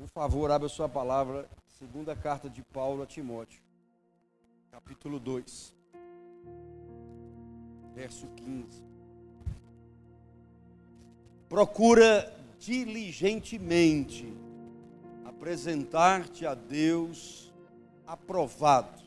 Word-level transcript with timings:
Por 0.00 0.08
favor, 0.08 0.50
abra 0.50 0.66
sua 0.66 0.88
palavra, 0.88 1.46
segunda 1.78 2.16
carta 2.16 2.48
de 2.48 2.62
Paulo 2.62 3.02
a 3.02 3.06
Timóteo, 3.06 3.60
capítulo 4.70 5.20
2, 5.20 5.76
verso 7.94 8.26
15. 8.28 8.82
Procura 11.50 12.34
diligentemente 12.58 14.32
apresentar-te 15.26 16.46
a 16.46 16.54
Deus 16.54 17.52
aprovado, 18.06 19.02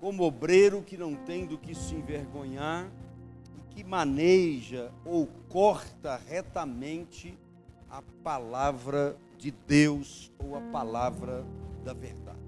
como 0.00 0.22
obreiro 0.22 0.80
que 0.80 0.96
não 0.96 1.14
tem 1.16 1.44
do 1.44 1.58
que 1.58 1.74
se 1.74 1.94
envergonhar 1.94 2.90
e 3.58 3.74
que 3.74 3.84
maneja 3.84 4.90
ou 5.04 5.26
corta 5.50 6.16
retamente 6.16 7.38
a 7.90 8.00
palavra 8.24 9.14
de 9.14 9.29
Deus 9.48 10.30
ou 10.38 10.56
a 10.56 10.60
palavra 10.60 11.46
da 11.84 11.92
verdade. 11.92 12.40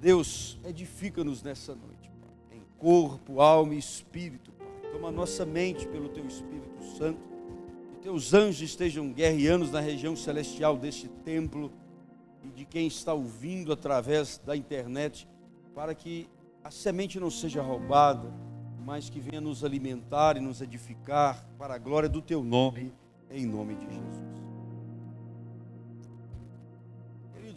Deus, 0.00 0.58
edifica-nos 0.64 1.42
nessa 1.42 1.74
noite, 1.74 2.10
Pai, 2.20 2.58
em 2.58 2.62
corpo, 2.78 3.40
alma 3.40 3.74
e 3.74 3.78
espírito, 3.78 4.52
Pai. 4.52 4.66
Toma 4.92 5.10
nossa 5.10 5.44
mente 5.44 5.88
pelo 5.88 6.08
Teu 6.08 6.26
Espírito 6.26 6.84
Santo, 6.96 7.18
que 7.90 8.00
Teus 8.02 8.32
anjos 8.32 8.60
estejam 8.60 9.12
guerreando 9.12 9.66
na 9.70 9.80
região 9.80 10.14
celestial 10.14 10.76
deste 10.76 11.08
templo 11.08 11.72
e 12.44 12.48
de 12.48 12.64
quem 12.64 12.86
está 12.86 13.12
ouvindo 13.12 13.72
através 13.72 14.38
da 14.44 14.56
internet, 14.56 15.26
para 15.74 15.94
que 15.94 16.28
a 16.62 16.70
semente 16.70 17.18
não 17.18 17.30
seja 17.30 17.62
roubada, 17.62 18.32
mas 18.84 19.10
que 19.10 19.18
venha 19.18 19.40
nos 19.40 19.64
alimentar 19.64 20.36
e 20.36 20.40
nos 20.40 20.60
edificar 20.60 21.44
para 21.58 21.74
a 21.74 21.78
glória 21.78 22.08
do 22.08 22.22
Teu 22.22 22.44
nome, 22.44 22.92
em 23.30 23.44
nome 23.44 23.74
de 23.74 23.86
Jesus. 23.86 24.45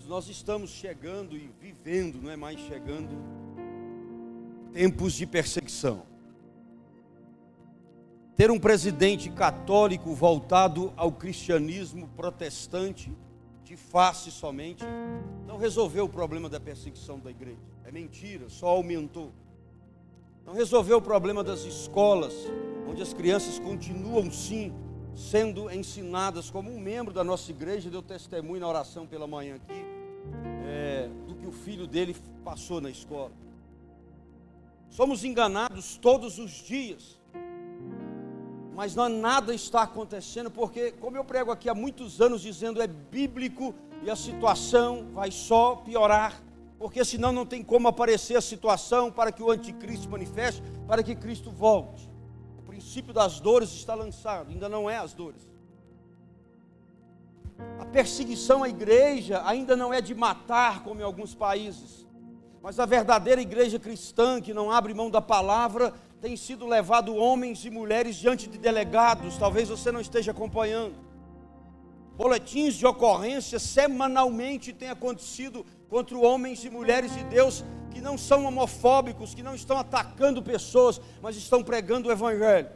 Nós 0.09 0.27
estamos 0.27 0.71
chegando 0.71 1.37
e 1.37 1.51
vivendo, 1.61 2.19
não 2.19 2.31
é 2.31 2.35
mais 2.35 2.59
chegando, 2.61 3.15
tempos 4.73 5.13
de 5.13 5.27
perseguição. 5.27 6.01
Ter 8.35 8.49
um 8.49 8.59
presidente 8.59 9.29
católico 9.29 10.11
voltado 10.15 10.91
ao 10.97 11.11
cristianismo 11.11 12.07
protestante, 12.17 13.15
de 13.63 13.77
face 13.77 14.31
somente, 14.31 14.83
não 15.45 15.57
resolveu 15.59 16.05
o 16.05 16.09
problema 16.09 16.49
da 16.49 16.59
perseguição 16.59 17.19
da 17.19 17.29
igreja. 17.29 17.61
É 17.85 17.91
mentira, 17.91 18.49
só 18.49 18.69
aumentou. 18.69 19.31
Não 20.43 20.55
resolveu 20.55 20.97
o 20.97 21.01
problema 21.03 21.43
das 21.43 21.65
escolas, 21.65 22.33
onde 22.89 22.99
as 22.99 23.13
crianças 23.13 23.59
continuam 23.59 24.31
sim 24.31 24.73
sendo 25.15 25.69
ensinadas 25.69 26.49
como 26.49 26.71
um 26.71 26.79
membro 26.79 27.13
da 27.13 27.23
nossa 27.23 27.51
igreja, 27.51 27.89
deu 27.89 28.01
testemunho 28.01 28.61
na 28.61 28.67
oração 28.67 29.05
pela 29.05 29.27
manhã 29.27 29.55
aqui, 29.55 29.85
filho 31.63 31.85
dele 31.85 32.15
passou 32.43 32.81
na 32.81 32.89
escola. 32.89 33.31
Somos 34.89 35.23
enganados 35.23 35.97
todos 35.97 36.39
os 36.39 36.51
dias, 36.51 37.19
mas 38.75 38.95
não, 38.95 39.09
nada 39.09 39.53
está 39.53 39.83
acontecendo, 39.83 40.49
porque, 40.49 40.91
como 40.93 41.17
eu 41.17 41.23
prego 41.23 41.51
aqui 41.51 41.69
há 41.69 41.75
muitos 41.75 42.21
anos 42.21 42.41
dizendo, 42.41 42.81
é 42.81 42.87
bíblico 42.87 43.75
e 44.01 44.09
a 44.09 44.15
situação 44.15 45.07
vai 45.13 45.31
só 45.31 45.75
piorar, 45.75 46.41
porque 46.77 47.03
senão 47.03 47.31
não 47.31 47.45
tem 47.45 47.61
como 47.61 47.87
aparecer 47.87 48.37
a 48.37 48.41
situação 48.41 49.11
para 49.11 49.31
que 49.31 49.43
o 49.43 49.51
anticristo 49.51 50.09
manifeste, 50.09 50.63
para 50.87 51.03
que 51.03 51.13
Cristo 51.13 51.51
volte. 51.51 52.09
O 52.57 52.61
princípio 52.61 53.13
das 53.13 53.39
dores 53.39 53.71
está 53.73 53.93
lançado, 53.93 54.49
ainda 54.49 54.69
não 54.69 54.89
é 54.89 54.97
as 54.97 55.13
dores. 55.13 55.47
A 57.79 57.85
perseguição 57.85 58.63
à 58.63 58.69
igreja 58.69 59.41
ainda 59.45 59.75
não 59.75 59.93
é 59.93 60.01
de 60.01 60.13
matar, 60.13 60.83
como 60.83 61.01
em 61.01 61.03
alguns 61.03 61.33
países, 61.33 62.05
mas 62.61 62.79
a 62.79 62.85
verdadeira 62.85 63.41
igreja 63.41 63.79
cristã, 63.79 64.41
que 64.41 64.53
não 64.53 64.71
abre 64.71 64.93
mão 64.93 65.09
da 65.09 65.21
palavra, 65.21 65.93
tem 66.19 66.35
sido 66.35 66.67
levado 66.67 67.15
homens 67.15 67.63
e 67.63 67.69
mulheres 67.69 68.15
diante 68.17 68.49
de 68.49 68.57
delegados, 68.57 69.37
talvez 69.37 69.69
você 69.69 69.91
não 69.91 70.01
esteja 70.01 70.31
acompanhando. 70.31 70.95
Boletins 72.17 72.73
de 72.73 72.85
ocorrência 72.85 73.57
semanalmente 73.59 74.73
têm 74.73 74.89
acontecido 74.89 75.65
contra 75.87 76.17
homens 76.17 76.65
e 76.65 76.69
mulheres 76.69 77.13
de 77.13 77.23
Deus 77.23 77.63
que 77.91 78.01
não 78.01 78.17
são 78.17 78.43
homofóbicos, 78.45 79.33
que 79.33 79.41
não 79.41 79.55
estão 79.55 79.77
atacando 79.77 80.43
pessoas, 80.43 80.99
mas 81.21 81.37
estão 81.37 81.63
pregando 81.63 82.09
o 82.09 82.11
Evangelho. 82.11 82.69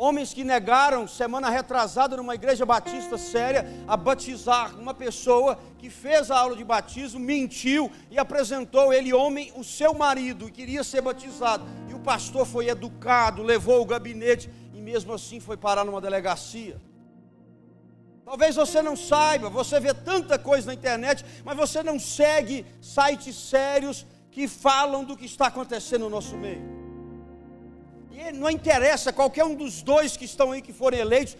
Homens 0.00 0.32
que 0.32 0.44
negaram, 0.44 1.08
semana 1.08 1.50
retrasada, 1.50 2.16
numa 2.16 2.36
igreja 2.36 2.64
batista 2.64 3.18
séria, 3.18 3.66
a 3.84 3.96
batizar 3.96 4.78
uma 4.78 4.94
pessoa 4.94 5.58
que 5.76 5.90
fez 5.90 6.30
a 6.30 6.38
aula 6.38 6.54
de 6.54 6.62
batismo, 6.62 7.18
mentiu 7.18 7.90
e 8.08 8.16
apresentou 8.16 8.92
ele, 8.92 9.12
homem, 9.12 9.52
o 9.56 9.64
seu 9.64 9.92
marido, 9.92 10.46
e 10.46 10.52
queria 10.52 10.84
ser 10.84 11.00
batizado. 11.00 11.66
E 11.88 11.94
o 11.94 11.98
pastor 11.98 12.46
foi 12.46 12.68
educado, 12.68 13.42
levou 13.42 13.82
o 13.82 13.84
gabinete 13.84 14.48
e 14.72 14.80
mesmo 14.80 15.12
assim 15.12 15.40
foi 15.40 15.56
parar 15.56 15.84
numa 15.84 16.00
delegacia. 16.00 16.80
Talvez 18.24 18.54
você 18.54 18.80
não 18.80 18.94
saiba, 18.94 19.50
você 19.50 19.80
vê 19.80 19.92
tanta 19.92 20.38
coisa 20.38 20.68
na 20.68 20.74
internet, 20.74 21.24
mas 21.44 21.56
você 21.56 21.82
não 21.82 21.98
segue 21.98 22.64
sites 22.80 23.34
sérios 23.34 24.06
que 24.30 24.46
falam 24.46 25.02
do 25.02 25.16
que 25.16 25.26
está 25.26 25.48
acontecendo 25.48 26.02
no 26.02 26.10
nosso 26.10 26.36
meio. 26.36 26.77
Não 28.34 28.50
interessa, 28.50 29.12
qualquer 29.12 29.44
um 29.44 29.54
dos 29.54 29.80
dois 29.80 30.16
que 30.16 30.24
estão 30.24 30.50
aí 30.50 30.60
que 30.60 30.72
forem 30.72 30.98
eleitos, 30.98 31.36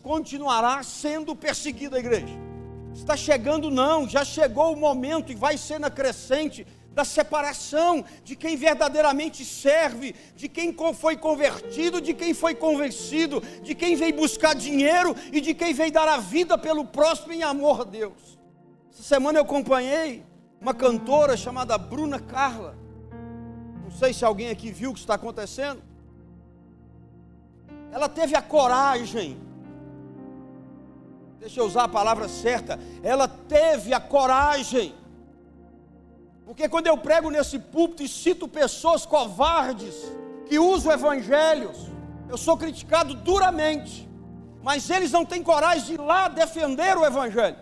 continuará 0.00 0.80
sendo 0.84 1.34
perseguido 1.34 1.96
a 1.96 1.98
igreja. 1.98 2.38
Está 2.94 3.16
chegando, 3.16 3.68
não, 3.68 4.08
já 4.08 4.24
chegou 4.24 4.72
o 4.72 4.76
momento 4.76 5.32
e 5.32 5.34
vai 5.34 5.58
ser 5.58 5.80
na 5.80 5.90
crescente 5.90 6.64
da 6.92 7.04
separação 7.04 8.04
de 8.22 8.36
quem 8.36 8.56
verdadeiramente 8.56 9.44
serve, 9.44 10.14
de 10.36 10.48
quem 10.48 10.72
foi 10.94 11.16
convertido, 11.16 12.00
de 12.00 12.14
quem 12.14 12.32
foi 12.32 12.54
convencido, 12.54 13.42
de 13.62 13.74
quem 13.74 13.96
veio 13.96 14.14
buscar 14.14 14.54
dinheiro 14.54 15.16
e 15.32 15.40
de 15.40 15.52
quem 15.52 15.74
veio 15.74 15.90
dar 15.90 16.06
a 16.06 16.18
vida 16.18 16.56
pelo 16.56 16.84
próximo 16.84 17.32
em 17.32 17.42
amor 17.42 17.80
a 17.80 17.84
Deus. 17.84 18.38
Essa 18.92 19.02
semana 19.02 19.40
eu 19.40 19.42
acompanhei 19.42 20.24
uma 20.60 20.72
cantora 20.72 21.36
chamada 21.36 21.76
Bruna 21.76 22.20
Carla. 22.20 22.78
Não 23.82 23.90
sei 23.90 24.12
se 24.12 24.24
alguém 24.24 24.50
aqui 24.50 24.70
viu 24.70 24.92
o 24.92 24.94
que 24.94 25.00
está 25.00 25.14
acontecendo 25.14 25.93
ela 27.94 28.08
teve 28.08 28.34
a 28.34 28.42
coragem, 28.42 29.40
deixa 31.38 31.60
eu 31.60 31.64
usar 31.64 31.84
a 31.84 31.88
palavra 31.88 32.28
certa, 32.28 32.76
ela 33.04 33.28
teve 33.28 33.94
a 33.94 34.00
coragem, 34.00 34.92
porque 36.44 36.68
quando 36.68 36.88
eu 36.88 36.98
prego 36.98 37.30
nesse 37.30 37.56
púlpito 37.56 38.02
e 38.02 38.08
cito 38.08 38.48
pessoas 38.48 39.06
covardes 39.06 39.94
que 40.48 40.58
usam 40.58 40.92
evangelhos, 40.92 41.86
eu 42.28 42.36
sou 42.36 42.56
criticado 42.56 43.14
duramente, 43.14 44.08
mas 44.60 44.90
eles 44.90 45.12
não 45.12 45.24
têm 45.24 45.40
coragem 45.40 45.84
de 45.86 45.92
ir 45.94 46.00
lá 46.00 46.26
defender 46.26 46.98
o 46.98 47.06
evangelho. 47.06 47.58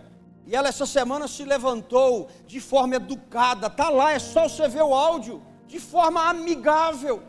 E 0.47 0.55
ela 0.55 0.67
essa 0.67 0.87
semana 0.87 1.27
se 1.27 1.45
levantou 1.45 2.27
de 2.47 2.59
forma 2.59 2.95
educada, 2.95 3.69
tá 3.69 3.87
lá, 3.87 4.13
é 4.13 4.17
só 4.17 4.49
você 4.49 4.67
ver 4.67 4.81
o 4.81 4.95
áudio, 4.95 5.43
de 5.67 5.79
forma 5.79 6.27
amigável, 6.27 7.21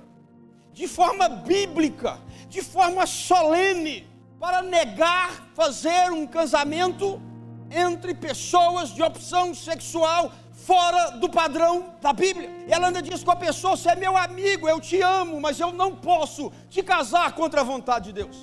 de 0.73 0.89
forma 0.89 1.29
bíblica, 1.29 2.19
de 2.55 2.63
forma 2.63 3.05
solene 3.05 3.97
para 4.39 4.63
negar 4.63 5.31
fazer 5.55 6.13
um 6.13 6.25
casamento 6.27 7.21
entre 7.69 8.15
pessoas 8.15 8.91
de 8.91 9.03
opção 9.03 9.53
sexual 9.69 10.31
fora 10.53 11.11
do 11.23 11.29
padrão 11.29 11.95
da 12.01 12.13
Bíblia. 12.13 12.49
Ela 12.69 12.89
anda 12.89 13.03
diz 13.03 13.25
com 13.25 13.33
a 13.33 13.37
pessoa: 13.37 13.77
você 13.77 13.91
é 13.91 13.97
meu 13.97 14.17
amigo, 14.17 14.69
eu 14.69 14.81
te 14.81 15.01
amo, 15.01 15.41
mas 15.41 15.59
eu 15.59 15.73
não 15.73 15.97
posso 15.97 16.53
te 16.71 16.81
casar 16.83 17.33
contra 17.33 17.61
a 17.63 17.65
vontade 17.65 18.07
de 18.07 18.13
Deus. 18.21 18.37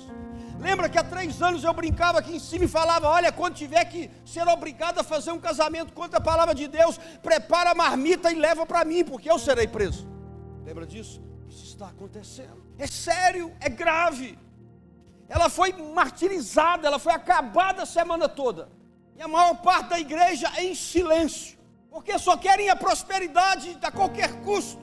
Lembra 0.60 0.88
que 0.90 0.98
há 0.98 1.02
três 1.02 1.40
anos 1.40 1.64
eu 1.64 1.72
brincava 1.72 2.18
aqui 2.18 2.36
em 2.36 2.38
cima 2.38 2.66
e 2.66 2.68
falava: 2.68 3.08
olha, 3.08 3.32
quando 3.32 3.54
tiver 3.54 3.84
que 3.86 4.10
ser 4.26 4.46
obrigado 4.46 4.98
a 4.98 5.04
fazer 5.04 5.32
um 5.32 5.40
casamento 5.40 5.92
contra 5.94 6.18
a 6.18 6.22
palavra 6.30 6.54
de 6.54 6.68
Deus, 6.68 7.00
prepara 7.22 7.70
a 7.70 7.74
marmita 7.74 8.30
e 8.30 8.34
leva 8.34 8.66
para 8.66 8.84
mim, 8.84 9.04
porque 9.04 9.30
eu 9.30 9.38
serei 9.38 9.66
preso. 9.66 10.06
Lembra 10.66 10.86
disso? 10.86 11.31
Isso 11.52 11.66
está 11.66 11.88
acontecendo. 11.88 12.62
É 12.78 12.86
sério, 12.86 13.54
é 13.60 13.68
grave. 13.68 14.38
Ela 15.28 15.50
foi 15.50 15.72
martirizada, 15.72 16.86
ela 16.86 16.98
foi 16.98 17.12
acabada 17.12 17.82
a 17.82 17.86
semana 17.86 18.28
toda. 18.28 18.70
E 19.16 19.22
a 19.22 19.28
maior 19.28 19.56
parte 19.56 19.90
da 19.90 20.00
igreja 20.00 20.50
é 20.56 20.64
em 20.64 20.74
silêncio, 20.74 21.58
porque 21.90 22.18
só 22.18 22.36
querem 22.36 22.70
a 22.70 22.76
prosperidade 22.76 23.78
a 23.82 23.90
qualquer 23.90 24.40
custo, 24.40 24.82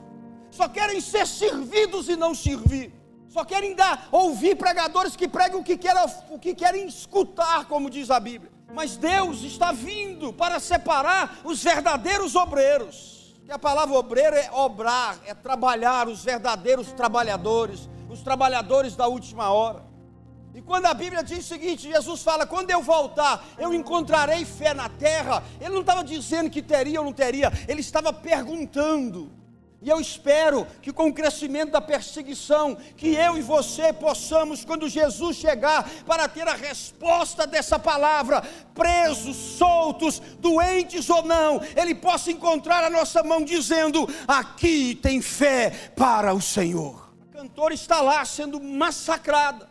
só 0.50 0.68
querem 0.68 1.00
ser 1.00 1.26
servidos 1.26 2.08
e 2.08 2.14
não 2.14 2.34
servir, 2.34 2.94
só 3.28 3.44
querem 3.44 3.74
dar, 3.74 4.08
ouvir 4.12 4.56
pregadores 4.56 5.16
que 5.16 5.28
pregam 5.28 5.60
o 5.60 5.64
que, 5.64 5.76
querem, 5.76 6.04
o 6.30 6.38
que 6.38 6.54
querem 6.54 6.86
escutar, 6.86 7.66
como 7.66 7.90
diz 7.90 8.10
a 8.10 8.20
Bíblia. 8.20 8.52
Mas 8.72 8.96
Deus 8.96 9.42
está 9.42 9.72
vindo 9.72 10.32
para 10.32 10.60
separar 10.60 11.40
os 11.44 11.62
verdadeiros 11.62 12.36
obreiros 12.36 13.19
que 13.50 13.54
a 13.54 13.58
palavra 13.58 13.98
obreiro 13.98 14.36
é 14.36 14.48
obrar, 14.52 15.18
é 15.26 15.34
trabalhar, 15.34 16.06
os 16.06 16.22
verdadeiros 16.22 16.92
trabalhadores, 16.92 17.90
os 18.08 18.22
trabalhadores 18.22 18.94
da 18.94 19.08
última 19.08 19.50
hora. 19.50 19.82
E 20.54 20.62
quando 20.62 20.86
a 20.86 20.94
Bíblia 20.94 21.24
diz 21.24 21.40
o 21.40 21.48
seguinte, 21.48 21.90
Jesus 21.90 22.22
fala: 22.22 22.46
quando 22.46 22.70
eu 22.70 22.80
voltar, 22.80 23.44
eu 23.58 23.74
encontrarei 23.74 24.44
fé 24.44 24.72
na 24.72 24.88
terra. 24.88 25.42
Ele 25.60 25.70
não 25.70 25.80
estava 25.80 26.04
dizendo 26.04 26.48
que 26.48 26.62
teria 26.62 27.00
ou 27.00 27.04
não 27.04 27.12
teria, 27.12 27.52
ele 27.66 27.80
estava 27.80 28.12
perguntando. 28.12 29.32
E 29.82 29.88
eu 29.88 29.98
espero 29.98 30.66
que 30.82 30.92
com 30.92 31.08
o 31.08 31.12
crescimento 31.12 31.70
da 31.70 31.80
perseguição, 31.80 32.76
que 32.96 33.14
eu 33.14 33.38
e 33.38 33.42
você 33.42 33.94
possamos, 33.94 34.62
quando 34.62 34.90
Jesus 34.90 35.38
chegar, 35.38 35.88
para 36.04 36.28
ter 36.28 36.46
a 36.46 36.54
resposta 36.54 37.46
dessa 37.46 37.78
palavra, 37.78 38.42
presos, 38.74 39.36
soltos, 39.36 40.20
doentes 40.38 41.08
ou 41.08 41.22
não, 41.22 41.62
Ele 41.74 41.94
possa 41.94 42.30
encontrar 42.30 42.84
a 42.84 42.90
nossa 42.90 43.22
mão 43.22 43.42
dizendo: 43.42 44.06
aqui 44.28 44.94
tem 44.96 45.22
fé 45.22 45.70
para 45.96 46.34
o 46.34 46.42
Senhor. 46.42 47.10
A 47.30 47.38
cantora 47.38 47.72
está 47.72 48.02
lá 48.02 48.22
sendo 48.26 48.60
massacrada, 48.60 49.70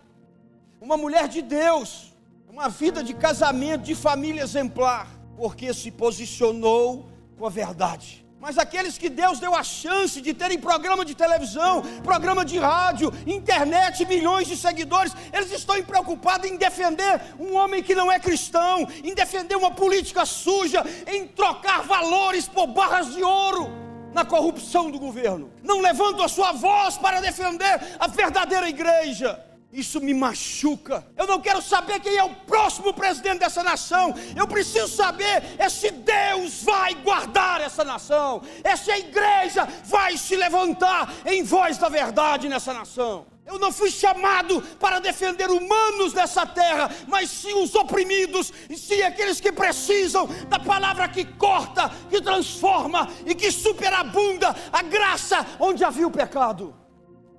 uma 0.82 0.98
mulher 0.98 1.28
de 1.28 1.44
Deus, 1.44 2.16
uma 2.50 2.68
vida 2.68 3.04
de 3.04 3.14
casamento, 3.14 3.84
de 3.84 3.94
família 3.94 4.42
exemplar, 4.42 5.08
porque 5.38 5.72
se 5.72 5.92
posicionou 5.92 7.08
com 7.38 7.46
a 7.46 7.50
verdade 7.52 8.28
mas 8.40 8.58
aqueles 8.58 8.98
que 8.98 9.10
Deus 9.10 9.40
deu 9.40 9.54
a 9.54 9.64
chance 9.64 10.22
de 10.22 10.34
terem 10.34 10.58
programa 10.58 11.04
de 11.04 11.14
televisão, 11.14 11.82
programa 12.04 12.46
de 12.46 12.58
rádio, 12.58 13.14
internet, 13.28 14.06
milhões 14.06 14.48
de 14.48 14.56
seguidores, 14.56 15.14
eles 15.34 15.52
estão 15.52 15.82
preocupados 15.84 16.50
em 16.50 16.56
defender 16.56 17.22
um 17.38 17.56
homem 17.56 17.84
que 17.84 17.94
não 17.94 18.12
é 18.12 18.18
cristão, 18.18 18.88
em 19.04 19.14
defender 19.14 19.56
uma 19.56 19.72
política 19.72 20.26
suja, 20.26 20.84
em 21.06 21.28
trocar 21.28 21.84
valores 21.84 22.48
por 22.48 22.68
barras 22.68 23.14
de 23.14 23.22
ouro 23.24 23.70
na 24.14 24.24
corrupção 24.26 24.90
do 24.90 24.98
governo. 24.98 25.52
Não 25.62 25.82
levantam 25.82 26.24
a 26.24 26.30
sua 26.30 26.52
voz 26.54 26.98
para 26.98 27.20
defender 27.20 27.80
a 28.00 28.08
verdadeira 28.08 28.70
igreja. 28.70 29.49
Isso 29.72 30.02
me 30.02 30.16
machuca. 30.16 31.06
Eu 31.16 31.28
não 31.28 31.40
quero 31.40 31.62
saber 31.62 32.00
quem 32.00 32.18
é 32.18 32.24
o 32.24 32.34
próximo 32.36 32.92
presidente 32.92 33.40
dessa 33.40 33.62
nação. 33.62 34.16
Eu 34.36 34.48
preciso 34.48 34.88
saber 34.88 35.44
é 35.60 35.70
se 35.70 35.92
Deus 35.92 36.64
vai 36.64 36.96
guardar 36.96 37.62
essa 37.62 37.84
nação. 37.84 38.42
É 38.64 38.76
se 38.76 38.92
a 38.92 38.98
igreja 38.98 39.68
vai 39.86 40.18
se 40.18 40.36
levantar 40.36 41.14
em 41.24 41.44
voz 41.44 41.78
da 41.78 41.88
verdade 41.88 42.50
nessa 42.50 42.74
nação. 42.74 43.28
Eu 43.46 43.58
não 43.58 43.72
fui 43.72 43.90
chamado 43.90 44.62
para 44.80 45.00
defender 45.00 45.50
humanos 45.50 46.14
nessa 46.14 46.46
terra, 46.46 46.90
mas 47.08 47.32
sim 47.32 47.54
os 47.54 47.74
oprimidos, 47.74 48.54
e 48.70 48.78
sim 48.78 49.02
aqueles 49.02 49.40
que 49.42 49.52
precisam 49.52 50.28
da 50.48 50.60
palavra 50.60 51.08
que 51.08 51.26
corta, 51.26 51.92
que 52.12 52.22
transforma 52.22 53.10
e 53.26 53.34
que 53.34 53.52
superabunda 53.52 54.56
a 54.72 54.84
graça 54.84 55.46
onde 55.60 55.84
havia 55.84 56.08
o 56.08 56.12
pecado. 56.12 56.76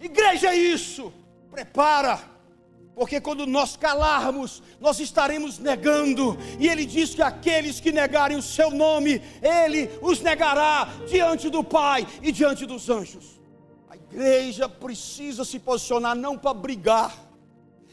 Igreja 0.00 0.48
é 0.48 0.56
isso. 0.56 1.12
Prepara, 1.50 2.20
porque 2.94 3.20
quando 3.20 3.46
nós 3.46 3.76
calarmos, 3.76 4.62
nós 4.78 5.00
estaremos 5.00 5.58
negando, 5.58 6.36
e 6.58 6.68
Ele 6.68 6.84
diz 6.84 7.14
que 7.14 7.22
aqueles 7.22 7.80
que 7.80 7.90
negarem 7.90 8.36
o 8.36 8.42
Seu 8.42 8.70
nome, 8.70 9.22
Ele 9.42 9.90
os 10.02 10.20
negará 10.20 10.88
diante 11.08 11.48
do 11.48 11.64
Pai 11.64 12.06
e 12.22 12.30
diante 12.30 12.66
dos 12.66 12.88
anjos. 12.90 13.40
A 13.88 13.96
igreja 13.96 14.68
precisa 14.68 15.44
se 15.44 15.58
posicionar 15.58 16.14
não 16.14 16.36
para 16.36 16.54
brigar, 16.54 17.16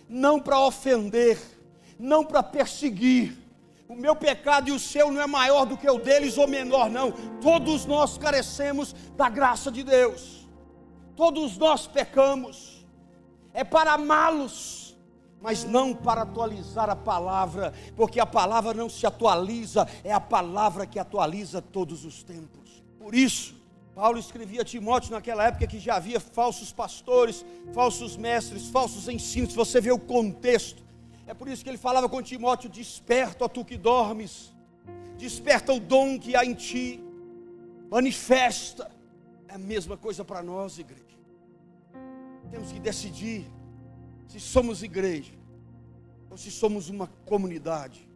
não 0.09 0.39
para 0.39 0.59
ofender, 0.59 1.39
não 1.97 2.23
para 2.23 2.43
perseguir. 2.43 3.35
O 3.87 3.95
meu 3.95 4.15
pecado 4.15 4.67
e 4.67 4.73
o 4.73 4.79
seu 4.79 5.11
não 5.11 5.21
é 5.21 5.27
maior 5.27 5.65
do 5.65 5.77
que 5.77 5.89
o 5.89 5.97
deles 5.97 6.37
ou 6.37 6.47
menor, 6.47 6.89
não. 6.89 7.11
Todos 7.41 7.85
nós 7.85 8.17
carecemos 8.17 8.93
da 9.15 9.29
graça 9.29 9.71
de 9.71 9.83
Deus. 9.83 10.45
Todos 11.15 11.57
nós 11.57 11.87
pecamos 11.87 12.76
é 13.57 13.63
para 13.63 13.93
amá-los, 13.93 14.95
mas 15.41 15.63
não 15.63 15.91
para 15.91 16.21
atualizar 16.21 16.91
a 16.91 16.95
palavra, 16.95 17.73
porque 17.95 18.19
a 18.19 18.25
palavra 18.25 18.71
não 18.71 18.87
se 18.87 19.03
atualiza, 19.07 19.87
é 20.03 20.13
a 20.13 20.19
palavra 20.19 20.85
que 20.85 20.99
atualiza 20.99 21.59
todos 21.59 22.05
os 22.05 22.21
tempos. 22.21 22.83
Por 22.99 23.15
isso, 23.15 23.55
Paulo 23.95 24.19
escrevia 24.19 24.61
a 24.61 24.63
Timóteo 24.63 25.09
naquela 25.09 25.43
época 25.45 25.65
que 25.65 25.79
já 25.79 25.95
havia 25.95 26.19
falsos 26.19 26.71
pastores, 26.71 27.43
falsos 27.73 28.15
mestres, 28.15 28.69
falsos 28.69 29.09
ensinos. 29.09 29.55
Você 29.55 29.81
vê 29.81 29.91
o 29.91 29.97
contexto. 29.97 30.83
É 31.25 31.33
por 31.33 31.47
isso 31.47 31.63
que 31.63 31.69
ele 31.71 31.79
falava 31.79 32.07
com 32.07 32.21
Timóteo: 32.21 32.69
Desperta, 32.69 33.49
tu 33.49 33.65
que 33.65 33.75
dormes, 33.75 34.53
desperta 35.17 35.73
o 35.73 35.79
dom 35.79 36.19
que 36.19 36.35
há 36.35 36.45
em 36.45 36.53
ti, 36.53 37.03
manifesta. 37.89 38.91
É 39.47 39.55
a 39.55 39.57
mesma 39.57 39.97
coisa 39.97 40.23
para 40.23 40.43
nós, 40.43 40.77
igreja. 40.77 41.07
Temos 42.49 42.71
que 42.71 42.79
decidir 42.79 43.45
se 44.27 44.39
somos 44.39 44.83
igreja 44.83 45.33
ou 46.29 46.37
se 46.37 46.51
somos 46.51 46.89
uma 46.89 47.07
comunidade 47.25 48.07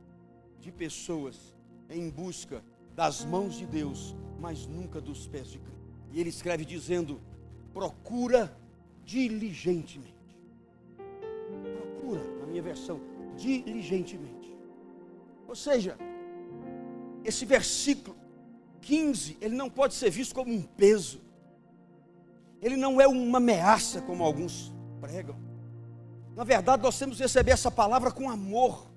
de 0.60 0.72
pessoas 0.72 1.56
em 1.89 2.10
busca 2.10 2.63
das 2.95 3.25
mãos 3.25 3.56
de 3.56 3.66
Deus, 3.66 4.16
mas 4.39 4.68
nunca 4.68 5.01
dos 5.01 5.28
pés 5.28 5.50
de 5.50 5.60
Cristo. 5.60 5.81
E 6.12 6.19
ele 6.19 6.30
escreve 6.30 6.66
dizendo: 6.66 7.19
procura 7.74 8.56
diligentemente. 9.04 10.13
Procura, 11.78 12.24
na 12.39 12.45
minha 12.45 12.62
versão, 12.62 13.00
diligentemente. 13.36 14.56
Ou 15.48 15.56
seja, 15.56 15.98
esse 17.24 17.45
versículo 17.45 18.16
15, 18.81 19.38
ele 19.42 19.56
não 19.56 19.69
pode 19.69 19.94
ser 19.94 20.10
visto 20.10 20.33
como 20.33 20.54
um 20.54 20.62
peso 20.62 21.22
ele 22.61 22.77
não 22.77 23.01
é 23.01 23.07
uma 23.07 23.39
ameaça, 23.39 24.01
como 24.01 24.23
alguns 24.23 24.71
pregam. 24.99 25.35
Na 26.35 26.43
verdade, 26.43 26.83
nós 26.83 26.97
temos 26.97 27.17
que 27.17 27.23
receber 27.23 27.51
essa 27.51 27.71
palavra 27.71 28.11
com 28.11 28.29
amor, 28.29 28.87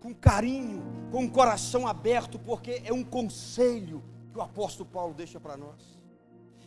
com 0.00 0.14
carinho, 0.14 0.82
com 1.10 1.24
um 1.24 1.28
coração 1.28 1.86
aberto, 1.86 2.38
porque 2.38 2.82
é 2.84 2.92
um 2.92 3.04
conselho 3.04 4.02
que 4.32 4.38
o 4.38 4.42
apóstolo 4.42 4.88
Paulo 4.88 5.14
deixa 5.14 5.38
para 5.38 5.56
nós. 5.56 6.02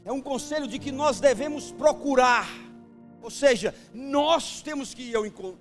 É 0.06 0.12
um 0.12 0.21
conselho 0.21 0.68
de 0.68 0.77
que 0.77 0.92
nós 0.92 1.19
devemos 1.19 1.71
procurar, 1.71 2.47
ou 3.21 3.31
seja, 3.31 3.74
nós 3.92 4.62
temos 4.62 4.94
que 4.94 5.01
ir 5.01 5.15
ao 5.15 5.25
encontro, 5.25 5.59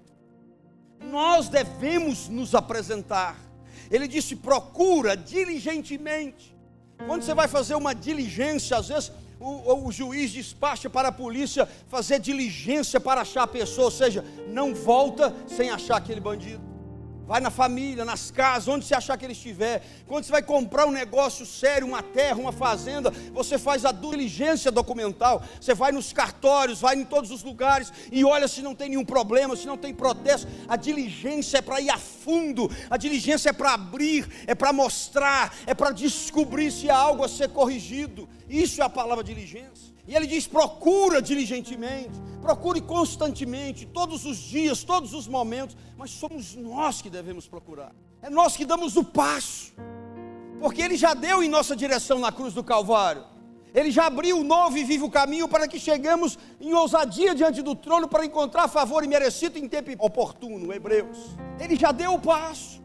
nós 1.10 1.48
devemos 1.48 2.28
nos 2.28 2.54
apresentar. 2.54 3.38
Ele 3.90 4.06
disse: 4.06 4.36
procura 4.36 5.16
diligentemente. 5.16 6.54
Quando 7.06 7.22
você 7.22 7.34
vai 7.34 7.48
fazer 7.48 7.75
uma 7.75 7.94
diligência, 7.94 8.76
às 8.76 8.88
vezes 8.88 9.12
o, 9.44 9.87
o, 9.87 9.93
juiz 9.93 10.31
despacha 10.32 10.88
para 10.88 11.08
a 11.08 11.12
polícia 11.12 11.69
fazer 11.88 12.19
diligência 12.19 12.99
para 12.99 13.20
achar 13.20 13.43
a 13.43 13.46
pessoa, 13.46 13.87
ou 13.87 13.91
seja, 13.91 14.25
não 14.49 14.75
volta 14.75 15.35
sem 15.46 15.70
achar 15.70 15.96
aquele 15.96 16.20
bandido. 16.20 16.74
Vai 17.26 17.41
na 17.41 17.50
família, 17.50 18.05
nas 18.05 18.31
casas, 18.31 18.69
onde 18.69 18.85
você 18.85 18.94
achar 18.94 19.17
que 19.17 19.25
ele 19.25 19.32
estiver. 19.32 19.82
Quando 20.06 20.25
você 20.25 20.32
vai 20.32 20.43
comprar 20.43 20.87
um 20.87 20.91
negócio 20.91 21.46
sério, 21.46 21.87
uma 21.87 22.03
terra, 22.03 22.37
uma 22.37 22.53
fazenda, 22.53 23.10
você 23.32 23.58
faz 23.58 23.84
a 23.84 23.93
diligência 23.93 24.70
documental. 24.70 25.43
Você 25.58 25.72
vai 25.72 25.91
nos 25.91 26.13
cartórios, 26.13 26.81
vai 26.81 26.96
em 26.96 27.05
todos 27.05 27.31
os 27.31 27.43
lugares 27.43 27.91
e 28.13 28.25
olha 28.25 28.46
se 28.46 28.60
não 28.60 28.75
tem 28.75 28.91
nenhum 28.91 29.05
problema, 29.05 29.56
se 29.56 29.67
não 29.67 29.79
tem 29.79 29.94
protesto. 29.94 30.46
A 30.69 30.77
diligência 30.77 31.58
é 31.58 31.63
para 31.63 31.81
ir 31.81 31.89
a 31.89 31.98
fundo, 31.98 32.70
a 32.91 32.96
diligência 32.96 33.51
é 33.51 33.53
para 33.53 33.72
abrir, 33.72 34.29
é 34.46 34.55
para 34.55 34.72
mostrar, 34.72 35.55
é 35.67 35.72
para 35.72 35.93
descobrir 35.93 36.70
se 36.70 36.91
há 36.91 36.96
algo 36.96 37.25
a 37.25 37.29
ser 37.29 37.48
corrigido. 37.48 38.29
Isso 38.48 38.82
é 38.82 38.84
a 38.84 38.91
palavra 38.91 39.25
diligência. 39.25 39.94
E 40.06 40.15
ele 40.15 40.27
diz: 40.27 40.46
procura 40.46 41.20
diligentemente, 41.23 42.20
procure 42.41 42.81
constantemente, 42.81 43.87
todos 43.87 44.25
os 44.25 44.37
dias, 44.37 44.84
todos 44.84 45.15
os 45.15 45.27
momentos, 45.27 45.77
mas 45.96 46.11
somos 46.11 46.55
nós 46.55 47.01
que 47.01 47.08
devemos 47.08 47.49
procurar, 47.49 47.93
é 48.20 48.29
nós 48.29 48.56
que 48.56 48.65
damos 48.65 48.96
o 48.96 49.05
passo, 49.05 49.73
porque 50.61 50.82
ele 50.82 50.96
já 50.96 51.15
deu 51.15 51.43
em 51.43 51.49
nossa 51.49 51.75
direção 51.75 52.19
na 52.19 52.31
cruz 52.31 52.53
do 52.53 52.63
Calvário, 52.63 53.25
ele 53.75 53.91
já 53.91 54.06
abriu 54.06 54.39
o 54.39 54.44
novo 54.44 54.79
e 54.79 54.84
vivo 54.84 55.11
caminho 55.11 55.49
para 55.49 55.67
que 55.67 55.81
chegamos 55.81 56.39
em 56.61 56.73
ousadia 56.73 57.34
diante 57.34 57.61
do 57.61 57.75
trono 57.75 58.06
para 58.06 58.25
encontrar 58.25 58.69
favor 58.69 59.03
e 59.03 59.08
merecido 59.08 59.58
em 59.58 59.67
tempo 59.67 59.91
oportuno, 59.99 60.73
Hebreus. 60.73 61.19
Ele 61.58 61.75
já 61.75 61.91
deu 61.91 62.15
o 62.15 62.20
passo. 62.20 62.83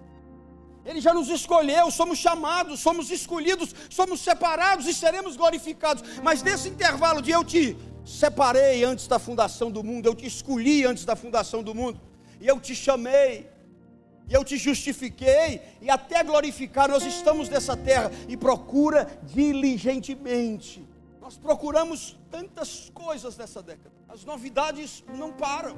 Ele 0.89 0.99
já 0.99 1.13
nos 1.13 1.29
escolheu, 1.29 1.91
somos 1.91 2.17
chamados, 2.17 2.79
somos 2.79 3.11
escolhidos, 3.11 3.75
somos 3.91 4.21
separados 4.21 4.87
e 4.87 4.93
seremos 4.93 5.37
glorificados. 5.37 6.03
Mas 6.23 6.41
nesse 6.41 6.67
intervalo 6.67 7.21
de 7.21 7.29
eu 7.29 7.43
te 7.43 7.77
separei 8.03 8.83
antes 8.83 9.07
da 9.07 9.19
fundação 9.19 9.69
do 9.69 9.83
mundo, 9.83 10.07
eu 10.07 10.15
te 10.15 10.25
escolhi 10.25 10.85
antes 10.85 11.05
da 11.05 11.15
fundação 11.15 11.61
do 11.61 11.75
mundo, 11.75 12.01
e 12.41 12.47
eu 12.47 12.59
te 12.59 12.73
chamei, 12.73 13.47
e 14.27 14.33
eu 14.33 14.43
te 14.43 14.57
justifiquei, 14.57 15.61
e 15.79 15.91
até 15.91 16.23
glorificar, 16.23 16.89
nós 16.89 17.05
estamos 17.05 17.49
nessa 17.49 17.77
terra 17.77 18.11
e 18.27 18.35
procura 18.35 19.07
diligentemente. 19.21 20.83
Nós 21.21 21.37
procuramos 21.37 22.17
tantas 22.31 22.89
coisas 22.95 23.37
nessa 23.37 23.61
década, 23.61 23.91
as 24.07 24.25
novidades 24.25 25.03
não 25.15 25.31
param. 25.31 25.77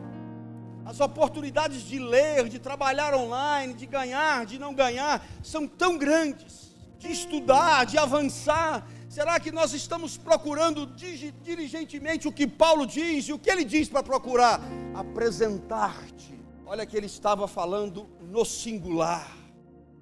As 0.85 1.00
oportunidades 1.00 1.83
de 1.83 2.00
ler, 2.00 2.50
de 2.50 2.59
trabalhar 2.59 3.13
online, 3.13 3.73
de 3.73 3.85
ganhar, 3.85 4.45
de 4.45 4.57
não 4.57 4.73
ganhar, 4.73 5.25
são 5.43 5.67
tão 5.67 5.97
grandes. 5.97 6.71
De 6.97 7.11
estudar, 7.11 7.85
de 7.85 7.97
avançar. 7.97 8.88
Será 9.09 9.39
que 9.39 9.51
nós 9.51 9.73
estamos 9.73 10.17
procurando 10.17 10.85
diligentemente 10.85 12.27
o 12.27 12.31
que 12.31 12.47
Paulo 12.47 12.85
diz 12.85 13.27
e 13.27 13.33
o 13.33 13.39
que 13.39 13.50
ele 13.50 13.65
diz 13.65 13.89
para 13.89 14.03
procurar? 14.03 14.61
Apresentar-te. 14.93 16.39
olha 16.65 16.85
que 16.85 16.95
ele 16.95 17.07
estava 17.07 17.47
falando 17.47 18.07
no 18.21 18.45
singular. 18.45 19.35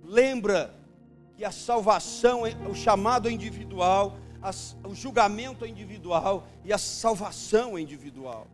Lembra 0.04 0.76
que 1.36 1.46
a 1.46 1.52
salvação, 1.52 2.42
o 2.70 2.76
chamado 2.76 3.30
é 3.30 3.32
individual, 3.32 4.18
o 4.84 4.94
julgamento 4.94 5.66
é 5.66 5.68
individual 5.68 6.48
e 6.64 6.72
a 6.72 6.78
salvação 6.78 7.78
é 7.78 7.82
individual. 7.82 8.46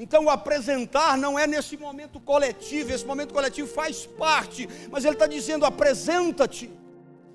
Então 0.00 0.26
o 0.26 0.30
apresentar 0.30 1.18
não 1.18 1.36
é 1.36 1.44
nesse 1.44 1.76
momento 1.76 2.20
coletivo, 2.20 2.92
esse 2.92 3.04
momento 3.04 3.34
coletivo 3.34 3.66
faz 3.66 4.06
parte, 4.06 4.68
mas 4.92 5.04
ele 5.04 5.14
está 5.14 5.26
dizendo: 5.26 5.66
apresenta-te, 5.66 6.70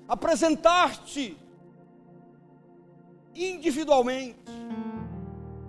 apresentar-te 0.08 1.36
individualmente. 3.34 4.38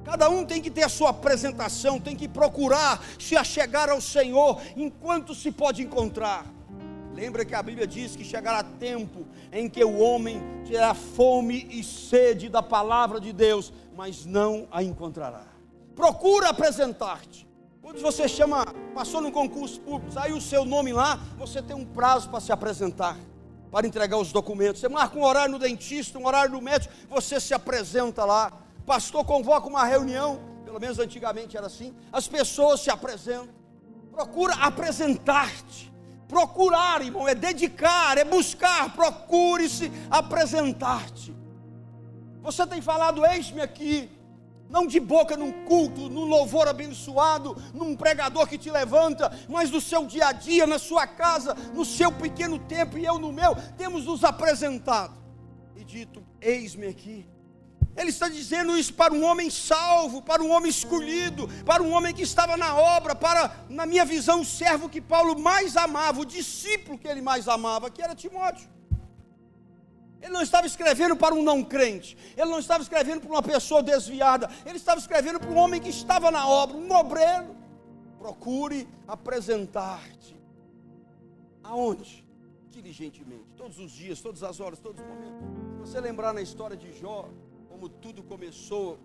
Cada 0.05 0.29
um 0.29 0.45
tem 0.45 0.61
que 0.61 0.71
ter 0.71 0.83
a 0.83 0.89
sua 0.89 1.09
apresentação, 1.09 1.99
tem 1.99 2.15
que 2.15 2.29
procurar 2.29 3.03
se 3.19 3.35
achegar 3.35 3.89
ao 3.89 3.99
Senhor 3.99 4.61
enquanto 4.77 5.35
se 5.35 5.51
pode 5.51 5.81
encontrar. 5.81 6.45
Lembra 7.13 7.43
que 7.43 7.55
a 7.55 7.63
Bíblia 7.63 7.87
diz 7.87 8.15
que 8.15 8.23
chegará 8.23 8.63
tempo 8.63 9.25
em 9.51 9.67
que 9.67 9.83
o 9.83 9.97
homem 9.97 10.41
terá 10.65 10.93
fome 10.93 11.67
e 11.69 11.83
sede 11.83 12.47
da 12.47 12.63
palavra 12.63 13.19
de 13.19 13.33
Deus, 13.33 13.73
mas 13.97 14.25
não 14.25 14.67
a 14.71 14.81
encontrará 14.81 15.54
procura 15.95 16.49
apresentar-te. 16.49 17.47
Quando 17.81 18.01
você 18.01 18.27
chama, 18.27 18.65
passou 18.93 19.21
no 19.21 19.31
concurso 19.31 19.79
público, 19.79 20.11
saiu 20.11 20.37
o 20.37 20.41
seu 20.41 20.65
nome 20.65 20.91
lá, 20.91 21.19
você 21.37 21.61
tem 21.61 21.75
um 21.75 21.85
prazo 21.85 22.29
para 22.29 22.39
se 22.39 22.51
apresentar, 22.51 23.17
para 23.71 23.87
entregar 23.87 24.17
os 24.17 24.31
documentos. 24.31 24.81
Você 24.81 24.89
marca 24.89 25.17
um 25.17 25.23
horário 25.23 25.51
no 25.51 25.59
dentista, 25.59 26.17
um 26.17 26.25
horário 26.25 26.51
no 26.51 26.61
médico, 26.61 26.93
você 27.07 27.39
se 27.39 27.53
apresenta 27.53 28.25
lá. 28.25 28.51
Pastor 28.85 29.23
convoca 29.23 29.67
uma 29.67 29.83
reunião, 29.85 30.39
pelo 30.65 30.79
menos 30.79 30.99
antigamente 30.99 31.55
era 31.55 31.67
assim. 31.67 31.95
As 32.11 32.27
pessoas 32.27 32.81
se 32.81 32.89
apresentam. 32.89 33.53
Procura 34.11 34.53
apresentar-te. 34.55 35.93
Procurar, 36.27 37.01
irmão, 37.01 37.27
é 37.27 37.35
dedicar, 37.35 38.17
é 38.17 38.23
buscar. 38.23 38.93
Procure-se 38.93 39.91
apresentar-te. 40.09 41.35
Você 42.41 42.65
tem 42.65 42.81
falado, 42.81 43.25
eis-me 43.25 43.61
aqui 43.61 44.09
não 44.69 44.87
de 44.87 44.99
boca 44.99 45.37
num 45.37 45.51
culto, 45.65 46.09
num 46.09 46.25
louvor 46.25 46.67
abençoado, 46.67 47.55
num 47.73 47.95
pregador 47.95 48.47
que 48.47 48.57
te 48.57 48.69
levanta, 48.71 49.31
mas 49.47 49.69
no 49.69 49.79
seu 49.79 50.05
dia 50.05 50.27
a 50.27 50.31
dia, 50.31 50.65
na 50.65 50.79
sua 50.79 51.05
casa, 51.05 51.53
no 51.73 51.85
seu 51.85 52.11
pequeno 52.11 52.59
tempo 52.59 52.97
e 52.97 53.05
eu 53.05 53.19
no 53.19 53.31
meu, 53.31 53.55
temos 53.77 54.05
nos 54.05 54.23
apresentado 54.23 55.15
e 55.75 55.83
dito: 55.83 56.23
Eis-me 56.41 56.87
aqui. 56.87 57.27
Ele 57.95 58.09
está 58.09 58.27
dizendo 58.27 58.77
isso 58.77 58.93
para 58.93 59.13
um 59.13 59.23
homem 59.23 59.49
salvo, 59.49 60.21
para 60.21 60.43
um 60.43 60.51
homem 60.51 60.69
escolhido, 60.69 61.47
para 61.63 61.81
um 61.81 61.93
homem 61.93 62.13
que 62.13 62.23
estava 62.23 62.57
na 62.57 62.75
obra, 62.75 63.15
para, 63.15 63.55
na 63.69 63.85
minha 63.85 64.03
visão, 64.03 64.41
o 64.41 64.45
servo 64.45 64.89
que 64.89 64.99
Paulo 64.99 65.39
mais 65.39 65.77
amava, 65.77 66.19
o 66.19 66.25
discípulo 66.25 66.97
que 66.97 67.07
ele 67.07 67.21
mais 67.21 67.47
amava, 67.47 67.89
que 67.89 68.01
era 68.01 68.13
Timóteo. 68.13 68.74
Ele 70.25 70.33
não 70.33 70.41
estava 70.41 70.65
escrevendo 70.65 71.15
para 71.15 71.35
um 71.35 71.43
não 71.43 71.63
crente, 71.63 72.17
ele 72.35 72.49
não 72.49 72.57
estava 72.57 72.81
escrevendo 72.81 73.21
para 73.21 73.29
uma 73.29 73.43
pessoa 73.43 73.83
desviada, 73.83 74.49
ele 74.65 74.77
estava 74.77 74.99
escrevendo 74.99 75.39
para 75.39 75.51
um 75.51 75.55
homem 75.55 75.79
que 75.79 75.89
estava 75.89 76.31
na 76.31 76.47
obra, 76.47 76.75
um 76.75 76.91
obreiro. 76.91 77.55
Procure 78.17 78.87
apresentar-te. 79.07 80.35
Aonde? 81.63 82.25
Diligentemente, 82.71 83.45
todos 83.55 83.77
os 83.77 83.91
dias, 83.91 84.19
todas 84.19 84.41
as 84.41 84.59
horas, 84.59 84.79
todos 84.79 84.99
os 84.99 85.07
momentos. 85.07 85.45
Se 85.73 85.91
você 85.93 86.01
lembrar 86.01 86.33
na 86.33 86.41
história 86.41 86.75
de 86.75 86.91
Jó, 86.99 87.29
como 87.69 87.87
tudo 87.87 88.23
começou, 88.23 88.97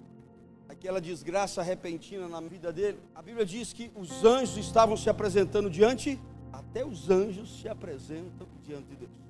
aquela 0.71 1.03
desgraça 1.03 1.61
repentina 1.61 2.29
na 2.29 2.41
vida 2.41 2.73
dele, 2.73 2.99
a 3.15 3.21
Bíblia 3.21 3.45
diz 3.45 3.75
que 3.75 3.93
os 3.95 4.25
anjos 4.25 4.57
estavam 4.57 4.97
se 4.97 5.11
apresentando 5.11 5.69
diante, 5.69 6.19
até 6.51 6.83
os 6.83 7.11
anjos 7.11 7.61
se 7.61 7.69
apresentam 7.69 8.49
diante 8.65 8.87
de 8.89 8.97
Deus. 8.97 9.30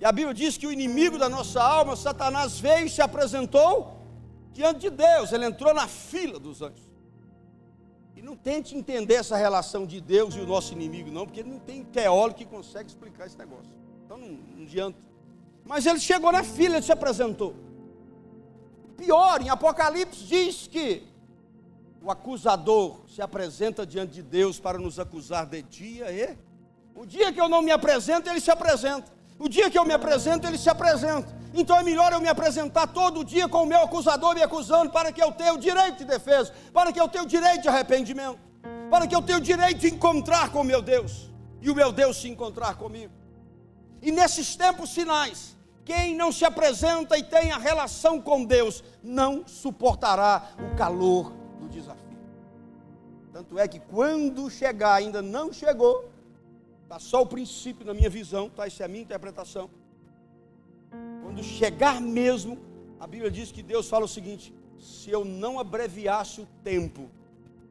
E 0.00 0.04
a 0.04 0.12
Bíblia 0.12 0.34
diz 0.34 0.56
que 0.56 0.66
o 0.66 0.72
inimigo 0.72 1.18
da 1.18 1.28
nossa 1.28 1.62
alma, 1.62 1.96
Satanás, 1.96 2.58
veio 2.58 2.86
e 2.86 2.90
se 2.90 3.00
apresentou 3.00 4.00
diante 4.52 4.80
de 4.80 4.90
Deus, 4.90 5.32
ele 5.32 5.46
entrou 5.46 5.72
na 5.74 5.86
fila 5.86 6.38
dos 6.38 6.62
anjos. 6.62 6.88
E 8.16 8.22
não 8.22 8.36
tente 8.36 8.76
entender 8.76 9.14
essa 9.14 9.36
relação 9.36 9.84
de 9.86 10.00
Deus 10.00 10.34
e 10.34 10.40
o 10.40 10.46
nosso 10.46 10.72
inimigo, 10.72 11.10
não, 11.10 11.26
porque 11.26 11.42
não 11.42 11.58
tem 11.58 11.84
teólogo 11.84 12.36
que 12.36 12.44
consegue 12.44 12.88
explicar 12.88 13.26
esse 13.26 13.38
negócio. 13.38 13.70
Então 14.04 14.16
não, 14.16 14.28
não 14.28 14.62
adianta. 14.62 14.98
Mas 15.64 15.86
ele 15.86 15.98
chegou 15.98 16.30
na 16.30 16.44
fila, 16.44 16.76
ele 16.76 16.84
se 16.84 16.92
apresentou. 16.92 17.54
Pior, 18.96 19.40
em 19.42 19.48
Apocalipse 19.48 20.24
diz 20.24 20.66
que 20.66 21.02
o 22.02 22.10
acusador 22.10 23.00
se 23.08 23.22
apresenta 23.22 23.86
diante 23.86 24.12
de 24.12 24.22
Deus 24.22 24.60
para 24.60 24.78
nos 24.78 24.98
acusar 24.98 25.46
de 25.46 25.62
dia 25.62 26.12
e 26.12 26.36
o 26.94 27.04
dia 27.04 27.32
que 27.32 27.40
eu 27.40 27.48
não 27.48 27.62
me 27.62 27.72
apresento, 27.72 28.28
ele 28.28 28.40
se 28.40 28.50
apresenta. 28.50 29.12
O 29.44 29.48
dia 29.56 29.70
que 29.70 29.78
eu 29.78 29.84
me 29.84 29.92
apresento, 29.92 30.46
ele 30.46 30.56
se 30.56 30.70
apresenta. 30.70 31.28
Então 31.52 31.76
é 31.76 31.82
melhor 31.82 32.10
eu 32.10 32.18
me 32.18 32.28
apresentar 32.28 32.86
todo 32.86 33.22
dia 33.22 33.46
com 33.46 33.64
o 33.64 33.66
meu 33.66 33.82
acusador 33.82 34.34
me 34.34 34.42
acusando, 34.42 34.90
para 34.90 35.12
que 35.12 35.22
eu 35.22 35.30
tenha 35.32 35.52
o 35.52 35.58
direito 35.58 35.98
de 35.98 36.06
defesa, 36.06 36.50
para 36.72 36.90
que 36.90 36.98
eu 36.98 37.06
tenha 37.06 37.24
o 37.24 37.26
direito 37.26 37.60
de 37.60 37.68
arrependimento, 37.68 38.38
para 38.90 39.06
que 39.06 39.14
eu 39.14 39.20
tenha 39.20 39.36
o 39.36 39.42
direito 39.42 39.80
de 39.80 39.88
encontrar 39.88 40.50
com 40.50 40.62
o 40.62 40.64
meu 40.64 40.80
Deus, 40.80 41.30
e 41.60 41.70
o 41.70 41.74
meu 41.74 41.92
Deus 41.92 42.16
se 42.22 42.26
encontrar 42.26 42.76
comigo. 42.76 43.12
E 44.00 44.10
nesses 44.10 44.56
tempos 44.56 44.94
finais, 44.94 45.54
quem 45.84 46.16
não 46.16 46.32
se 46.32 46.46
apresenta 46.46 47.18
e 47.18 47.22
tem 47.22 47.52
a 47.52 47.58
relação 47.58 48.22
com 48.22 48.46
Deus, 48.46 48.82
não 49.02 49.46
suportará 49.46 50.52
o 50.58 50.74
calor 50.74 51.34
do 51.60 51.68
desafio. 51.68 52.18
Tanto 53.30 53.58
é 53.58 53.68
que 53.68 53.78
quando 53.78 54.48
chegar, 54.48 54.94
ainda 54.94 55.20
não 55.20 55.52
chegou, 55.52 56.13
Está 56.94 57.00
só 57.00 57.22
o 57.22 57.26
princípio 57.26 57.84
na 57.84 57.92
minha 57.92 58.08
visão, 58.08 58.48
tá? 58.48 58.68
Essa 58.68 58.84
é 58.84 58.86
a 58.86 58.88
minha 58.88 59.02
interpretação. 59.02 59.68
Quando 61.24 61.42
chegar 61.42 62.00
mesmo, 62.00 62.56
a 63.00 63.06
Bíblia 63.08 63.32
diz 63.32 63.50
que 63.50 63.64
Deus 63.64 63.88
fala 63.88 64.04
o 64.04 64.08
seguinte: 64.08 64.54
se 64.78 65.10
eu 65.10 65.24
não 65.24 65.58
abreviasse 65.58 66.40
o 66.40 66.46
tempo, 66.62 67.10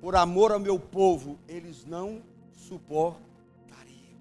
por 0.01 0.17
amor 0.17 0.51
ao 0.51 0.59
meu 0.59 0.77
povo, 0.77 1.39
eles 1.47 1.85
não 1.85 2.21
suportariam. 2.51 4.19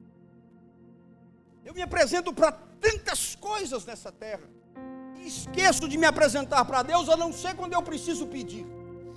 Eu 1.64 1.74
me 1.74 1.82
apresento 1.82 2.32
para 2.32 2.52
tantas 2.52 3.34
coisas 3.34 3.84
nessa 3.84 4.12
terra, 4.12 4.48
e 5.16 5.26
esqueço 5.26 5.88
de 5.88 5.98
me 5.98 6.06
apresentar 6.06 6.64
para 6.64 6.84
Deus, 6.84 7.08
a 7.08 7.16
não 7.16 7.32
ser 7.32 7.56
quando 7.56 7.72
eu 7.72 7.82
preciso 7.82 8.28
pedir. 8.28 8.64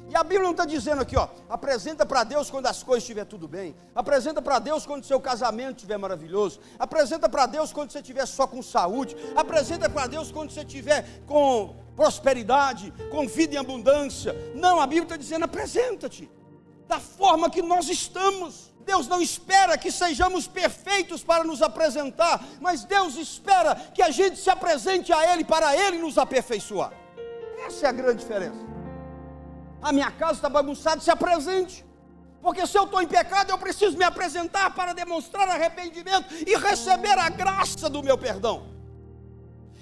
E 0.07 0.15
a 0.15 0.23
Bíblia 0.23 0.43
não 0.43 0.51
está 0.51 0.65
dizendo 0.65 1.01
aqui, 1.01 1.17
ó, 1.17 1.27
apresenta 1.49 2.05
para 2.05 2.23
Deus 2.23 2.49
quando 2.49 2.67
as 2.67 2.83
coisas 2.83 3.03
estiver 3.03 3.25
tudo 3.25 3.47
bem, 3.47 3.75
apresenta 3.93 4.41
para 4.41 4.59
Deus 4.59 4.85
quando 4.85 5.03
seu 5.03 5.19
casamento 5.19 5.77
estiver 5.77 5.97
maravilhoso, 5.97 6.59
apresenta 6.77 7.27
para 7.27 7.47
Deus 7.47 7.73
quando 7.73 7.91
você 7.91 7.99
estiver 7.99 8.25
só 8.27 8.45
com 8.45 8.61
saúde, 8.61 9.15
apresenta 9.35 9.89
para 9.89 10.05
Deus 10.05 10.31
quando 10.31 10.51
você 10.51 10.61
estiver 10.61 11.23
com 11.25 11.75
prosperidade, 11.95 12.93
com 13.09 13.27
vida 13.27 13.55
em 13.55 13.57
abundância. 13.57 14.35
Não, 14.53 14.79
a 14.79 14.85
Bíblia 14.85 15.03
está 15.03 15.17
dizendo, 15.17 15.45
apresenta-te 15.45 16.29
da 16.87 16.99
forma 16.99 17.49
que 17.49 17.63
nós 17.63 17.89
estamos. 17.89 18.73
Deus 18.85 19.07
não 19.07 19.19
espera 19.19 19.75
que 19.75 19.91
sejamos 19.91 20.47
perfeitos 20.47 21.23
para 21.23 21.43
nos 21.43 21.63
apresentar, 21.63 22.45
mas 22.61 22.83
Deus 22.85 23.15
espera 23.15 23.73
que 23.73 24.03
a 24.03 24.11
gente 24.11 24.37
se 24.37 24.51
apresente 24.51 25.11
a 25.11 25.33
Ele 25.33 25.43
para 25.43 25.75
Ele 25.75 25.97
nos 25.97 26.19
aperfeiçoar. 26.19 26.93
Essa 27.65 27.87
é 27.87 27.89
a 27.89 27.91
grande 27.91 28.19
diferença 28.19 28.74
a 29.85 29.93
minha 29.93 30.09
casa 30.09 30.33
está 30.33 30.49
bagunçada, 30.49 30.99
se 30.99 31.11
apresente. 31.11 31.85
Porque 32.41 32.65
se 32.65 32.75
eu 32.75 32.85
estou 32.85 33.03
em 33.03 33.07
pecado, 33.07 33.51
eu 33.51 33.57
preciso 33.57 33.95
me 33.95 34.03
apresentar 34.03 34.73
para 34.73 34.93
demonstrar 34.93 35.47
arrependimento 35.47 36.33
e 36.33 36.57
receber 36.57 37.17
a 37.19 37.29
graça 37.29 37.87
do 37.87 38.01
meu 38.01 38.17
perdão. 38.17 38.73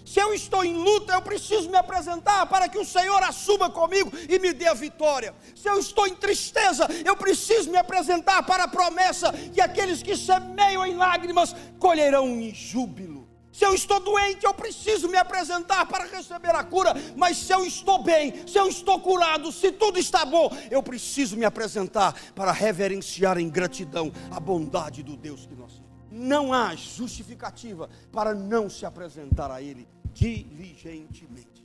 Se 0.06 0.20
eu 0.20 0.34
estou 0.34 0.66
em 0.66 0.76
luta, 0.76 1.14
eu 1.14 1.22
preciso 1.22 1.70
me 1.70 1.78
apresentar 1.78 2.46
para 2.48 2.68
que 2.68 2.78
o 2.78 2.84
Senhor 2.84 3.24
assuma 3.24 3.70
comigo 3.70 4.12
e 4.28 4.38
me 4.40 4.52
dê 4.52 4.68
a 4.68 4.74
vitória. 4.74 5.34
Se 5.56 5.70
eu 5.70 5.80
estou 5.80 6.06
em 6.06 6.16
tristeza, 6.16 6.86
eu 7.06 7.16
preciso 7.16 7.72
me 7.72 7.78
apresentar 7.78 8.44
para 8.44 8.66
a 8.66 8.68
promessa 8.68 9.32
que 9.32 9.62
aqueles 9.62 10.04
que 10.04 10.18
semeiam 10.18 10.86
em 10.86 10.98
lágrimas 10.98 11.56
colherão 11.80 12.28
em 12.28 12.54
júbilo. 12.54 13.23
Se 13.54 13.64
eu 13.64 13.76
estou 13.76 14.00
doente, 14.00 14.48
eu 14.48 14.54
preciso 14.54 15.08
me 15.08 15.16
apresentar 15.16 15.86
para 15.86 16.06
receber 16.06 16.56
a 16.56 16.64
cura. 16.64 16.92
Mas 17.16 17.38
se 17.38 17.54
eu 17.54 17.64
estou 17.64 18.02
bem, 18.02 18.48
se 18.48 18.58
eu 18.58 18.68
estou 18.68 19.00
curado, 19.00 19.52
se 19.52 19.72
tudo 19.72 20.00
está 20.00 20.26
bom, 20.26 20.50
eu 20.72 20.82
preciso 20.82 21.38
me 21.38 21.46
apresentar 21.46 22.20
para 22.34 22.52
reverenciar 22.52 23.38
em 23.38 23.48
gratidão 23.48 24.12
a 24.32 24.40
bondade 24.40 25.04
do 25.04 25.16
Deus 25.16 25.46
que 25.46 25.54
nós 25.54 25.74
temos. 25.74 25.94
Não 26.10 26.52
há 26.52 26.76
justificativa 26.76 27.88
para 28.12 28.34
não 28.34 28.72
se 28.72 28.88
apresentar 28.88 29.52
a 29.52 29.62
Ele 29.62 29.88
diligentemente. 30.14 31.64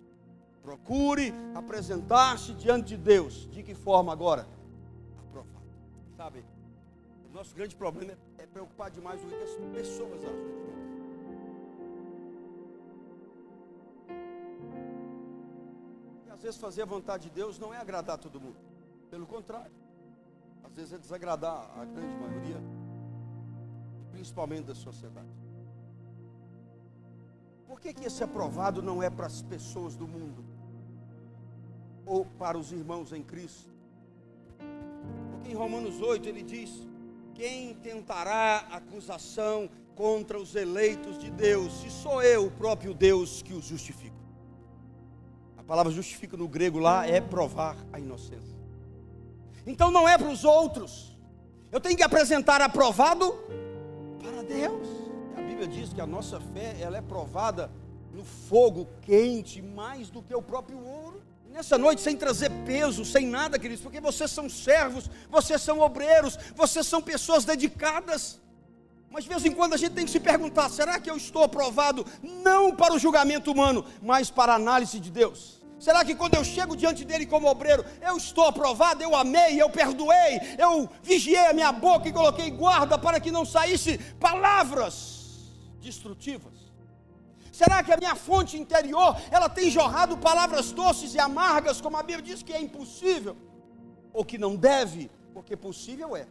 Procure 0.62 1.32
apresentar-se 1.54 2.52
diante 2.52 2.88
de 2.88 2.96
Deus. 2.98 3.48
De 3.50 3.62
que 3.62 3.74
forma 3.74 4.12
agora? 4.12 4.46
Aprovado. 5.26 5.64
Sabe, 6.18 6.44
o 7.30 7.34
nosso 7.34 7.54
grande 7.54 7.74
problema 7.74 8.12
é 8.36 8.44
preocupar 8.44 8.90
demais 8.90 9.22
com 9.22 9.28
as 9.28 9.72
pessoas 9.74 10.22
às 16.38 16.42
vezes 16.42 16.60
fazer 16.60 16.82
a 16.82 16.86
vontade 16.86 17.24
de 17.24 17.30
Deus 17.30 17.58
não 17.58 17.74
é 17.74 17.78
agradar 17.78 18.16
todo 18.16 18.40
mundo. 18.40 18.56
Pelo 19.10 19.26
contrário, 19.26 19.72
às 20.62 20.72
vezes 20.72 20.92
é 20.92 20.98
desagradar 20.98 21.68
a 21.76 21.84
grande 21.84 22.14
maioria. 22.14 22.62
principalmente 24.12 24.64
da 24.64 24.74
sociedade. 24.74 25.28
Por 27.68 27.80
que, 27.80 27.92
que 27.92 28.04
esse 28.06 28.24
aprovado 28.24 28.82
não 28.82 29.00
é 29.00 29.08
para 29.08 29.26
as 29.26 29.42
pessoas 29.42 29.94
do 29.94 30.08
mundo? 30.08 30.44
Ou 32.04 32.24
para 32.24 32.58
os 32.58 32.72
irmãos 32.72 33.12
em 33.12 33.22
Cristo? 33.22 33.70
Porque 35.30 35.50
em 35.50 35.54
Romanos 35.54 36.00
8 36.00 36.28
ele 36.28 36.42
diz: 36.42 36.84
Quem 37.34 37.74
tentará 37.74 38.66
acusação 38.72 39.70
contra 39.94 40.36
os 40.36 40.56
eleitos 40.56 41.16
de 41.16 41.30
Deus, 41.30 41.72
se 41.80 41.90
sou 41.90 42.20
eu, 42.22 42.46
o 42.46 42.50
próprio 42.50 42.92
Deus, 42.92 43.40
que 43.40 43.52
os 43.52 43.66
justifico? 43.66 44.17
Palavra 45.68 45.92
justifica 45.92 46.34
no 46.34 46.48
grego 46.48 46.78
lá 46.78 47.06
é 47.06 47.20
provar 47.20 47.76
a 47.92 48.00
inocência. 48.00 48.56
Então 49.66 49.90
não 49.90 50.08
é 50.08 50.16
para 50.16 50.30
os 50.30 50.42
outros. 50.42 51.14
Eu 51.70 51.78
tenho 51.78 51.94
que 51.94 52.02
apresentar 52.02 52.62
aprovado 52.62 53.34
para 54.18 54.42
Deus. 54.44 54.88
A 55.36 55.42
Bíblia 55.42 55.68
diz 55.68 55.92
que 55.92 56.00
a 56.00 56.06
nossa 56.06 56.40
fé 56.40 56.74
ela 56.80 56.96
é 56.96 57.02
provada 57.02 57.70
no 58.14 58.24
fogo 58.24 58.88
quente 59.02 59.60
mais 59.60 60.08
do 60.08 60.22
que 60.22 60.34
o 60.34 60.40
próprio 60.40 60.82
ouro. 60.82 61.20
Nessa 61.50 61.76
noite, 61.76 62.00
sem 62.00 62.16
trazer 62.16 62.50
peso, 62.64 63.04
sem 63.04 63.26
nada, 63.26 63.58
queridos, 63.58 63.82
porque 63.82 64.00
vocês 64.00 64.30
são 64.30 64.48
servos, 64.48 65.10
vocês 65.28 65.60
são 65.60 65.80
obreiros, 65.80 66.38
vocês 66.56 66.86
são 66.86 67.02
pessoas 67.02 67.44
dedicadas. 67.44 68.40
Mas 69.10 69.24
de 69.24 69.28
vez 69.28 69.44
em 69.44 69.52
quando 69.52 69.74
a 69.74 69.76
gente 69.76 69.92
tem 69.92 70.06
que 70.06 70.10
se 70.10 70.20
perguntar: 70.20 70.70
será 70.70 70.98
que 70.98 71.10
eu 71.10 71.16
estou 71.18 71.42
aprovado 71.42 72.06
não 72.22 72.74
para 72.74 72.94
o 72.94 72.98
julgamento 72.98 73.52
humano, 73.52 73.84
mas 74.00 74.30
para 74.30 74.54
a 74.54 74.56
análise 74.56 74.98
de 74.98 75.10
Deus? 75.10 75.57
Será 75.78 76.04
que 76.04 76.14
quando 76.14 76.34
eu 76.34 76.44
chego 76.44 76.76
diante 76.76 77.04
dele 77.04 77.24
como 77.24 77.46
obreiro, 77.48 77.84
eu 78.02 78.16
estou 78.16 78.44
aprovado, 78.44 79.02
eu 79.02 79.14
amei, 79.14 79.60
eu 79.60 79.70
perdoei, 79.70 80.40
eu 80.58 80.88
vigiei 81.02 81.46
a 81.46 81.52
minha 81.52 81.70
boca 81.70 82.08
e 82.08 82.12
coloquei 82.12 82.50
guarda 82.50 82.98
para 82.98 83.20
que 83.20 83.30
não 83.30 83.44
saísse 83.44 83.98
palavras 84.18 85.18
destrutivas? 85.80 86.58
Será 87.52 87.82
que 87.82 87.92
a 87.92 87.96
minha 87.96 88.14
fonte 88.14 88.56
interior, 88.56 89.16
ela 89.30 89.48
tem 89.48 89.70
jorrado 89.70 90.16
palavras 90.18 90.70
doces 90.70 91.14
e 91.14 91.18
amargas, 91.18 91.80
como 91.80 91.96
a 91.96 92.02
Bíblia 92.02 92.22
diz 92.22 92.42
que 92.42 92.52
é 92.52 92.60
impossível? 92.60 93.36
Ou 94.12 94.24
que 94.24 94.38
não 94.38 94.54
deve? 94.54 95.10
Porque 95.34 95.56
possível 95.56 96.16
é. 96.16 96.26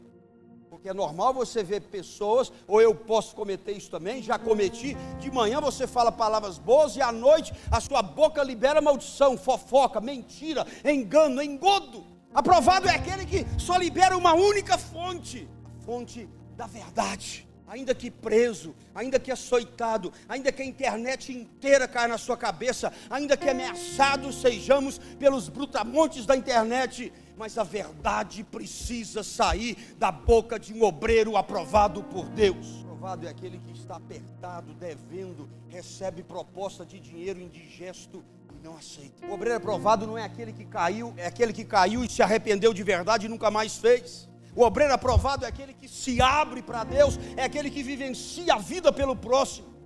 Porque 0.69 0.89
é 0.89 0.93
normal 0.93 1.33
você 1.33 1.63
ver 1.63 1.81
pessoas, 1.81 2.51
ou 2.67 2.81
eu 2.81 2.93
posso 2.93 3.33
cometer 3.33 3.71
isso 3.71 3.89
também, 3.89 4.21
já 4.21 4.37
cometi. 4.37 4.95
De 5.19 5.31
manhã 5.31 5.61
você 5.61 5.87
fala 5.87 6.11
palavras 6.11 6.57
boas 6.57 6.95
e 6.95 7.01
à 7.01 7.11
noite 7.11 7.53
a 7.71 7.79
sua 7.79 8.01
boca 8.01 8.43
libera 8.43 8.81
maldição, 8.81 9.37
fofoca, 9.37 10.01
mentira, 10.01 10.67
engano, 10.83 11.41
engodo. 11.41 12.05
Aprovado 12.33 12.87
é 12.87 12.95
aquele 12.95 13.25
que 13.25 13.45
só 13.59 13.77
libera 13.77 14.17
uma 14.17 14.33
única 14.33 14.77
fonte, 14.77 15.47
a 15.65 15.85
fonte 15.85 16.29
da 16.55 16.67
verdade. 16.67 17.47
Ainda 17.67 17.93
que 17.93 18.09
preso, 18.09 18.73
ainda 18.95 19.19
que 19.19 19.29
açoitado, 19.29 20.13
ainda 20.29 20.53
que 20.53 20.61
a 20.61 20.65
internet 20.65 21.33
inteira 21.33 21.85
caia 21.85 22.07
na 22.07 22.17
sua 22.17 22.37
cabeça, 22.37 22.93
ainda 23.09 23.35
que 23.35 23.49
ameaçados 23.49 24.39
sejamos 24.39 24.97
pelos 25.19 25.49
brutamontes 25.49 26.25
da 26.25 26.35
internet, 26.35 27.11
mas 27.37 27.57
a 27.57 27.63
verdade 27.63 28.43
precisa 28.43 29.23
sair 29.23 29.77
da 29.97 30.11
boca 30.11 30.59
de 30.59 30.73
um 30.73 30.83
obreiro 30.83 31.37
aprovado 31.37 32.03
por 32.03 32.27
Deus. 32.29 32.81
Aprovado 32.81 33.27
é 33.27 33.29
aquele 33.29 33.59
que 33.59 33.71
está 33.71 33.95
apertado, 33.97 34.73
devendo, 34.73 35.47
recebe 35.69 36.23
proposta 36.23 36.83
de 36.83 36.99
dinheiro 36.99 37.39
indigesto 37.39 38.23
e 38.51 38.65
não 38.65 38.75
aceita. 38.75 39.25
O 39.27 39.33
obreiro 39.33 39.57
aprovado 39.57 40.07
não 40.07 40.17
é 40.17 40.23
aquele 40.23 40.51
que 40.51 40.65
caiu, 40.65 41.13
é 41.15 41.27
aquele 41.27 41.53
que 41.53 41.63
caiu 41.63 42.03
e 42.03 42.09
se 42.09 42.23
arrependeu 42.23 42.73
de 42.73 42.81
verdade 42.81 43.27
e 43.27 43.29
nunca 43.29 43.51
mais 43.51 43.77
fez. 43.77 44.27
O 44.55 44.63
obreiro 44.63 44.91
aprovado 44.91 45.45
é 45.45 45.47
aquele 45.47 45.73
que 45.73 45.87
se 45.87 46.19
abre 46.19 46.63
para 46.63 46.83
Deus, 46.83 47.19
é 47.35 47.43
aquele 47.43 47.69
que 47.69 47.83
vivencia 47.83 48.55
a 48.55 48.57
vida 48.57 48.91
pelo 48.91 49.15
próximo. 49.15 49.76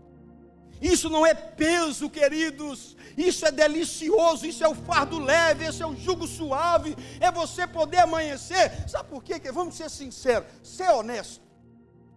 Isso 0.82 1.10
não 1.10 1.26
é 1.26 1.34
peso, 1.34 2.10
queridos. 2.10 2.98
Isso 3.16 3.46
é 3.46 3.52
delicioso, 3.52 4.46
isso 4.48 4.64
é 4.64 4.68
o 4.68 4.74
fardo 4.74 5.20
leve, 5.20 5.66
esse 5.66 5.84
é 5.84 5.86
o 5.86 5.96
jugo 5.96 6.26
suave. 6.26 6.96
É 7.20 7.32
você 7.32 7.68
poder 7.68 8.00
amanhecer. 8.00 8.90
Sabe 8.90 9.10
por 9.10 9.24
quê? 9.24 9.40
Vamos 9.52 9.76
ser 9.76 9.90
sinceros, 9.90 10.48
ser 10.64 10.90
honesto, 10.90 11.42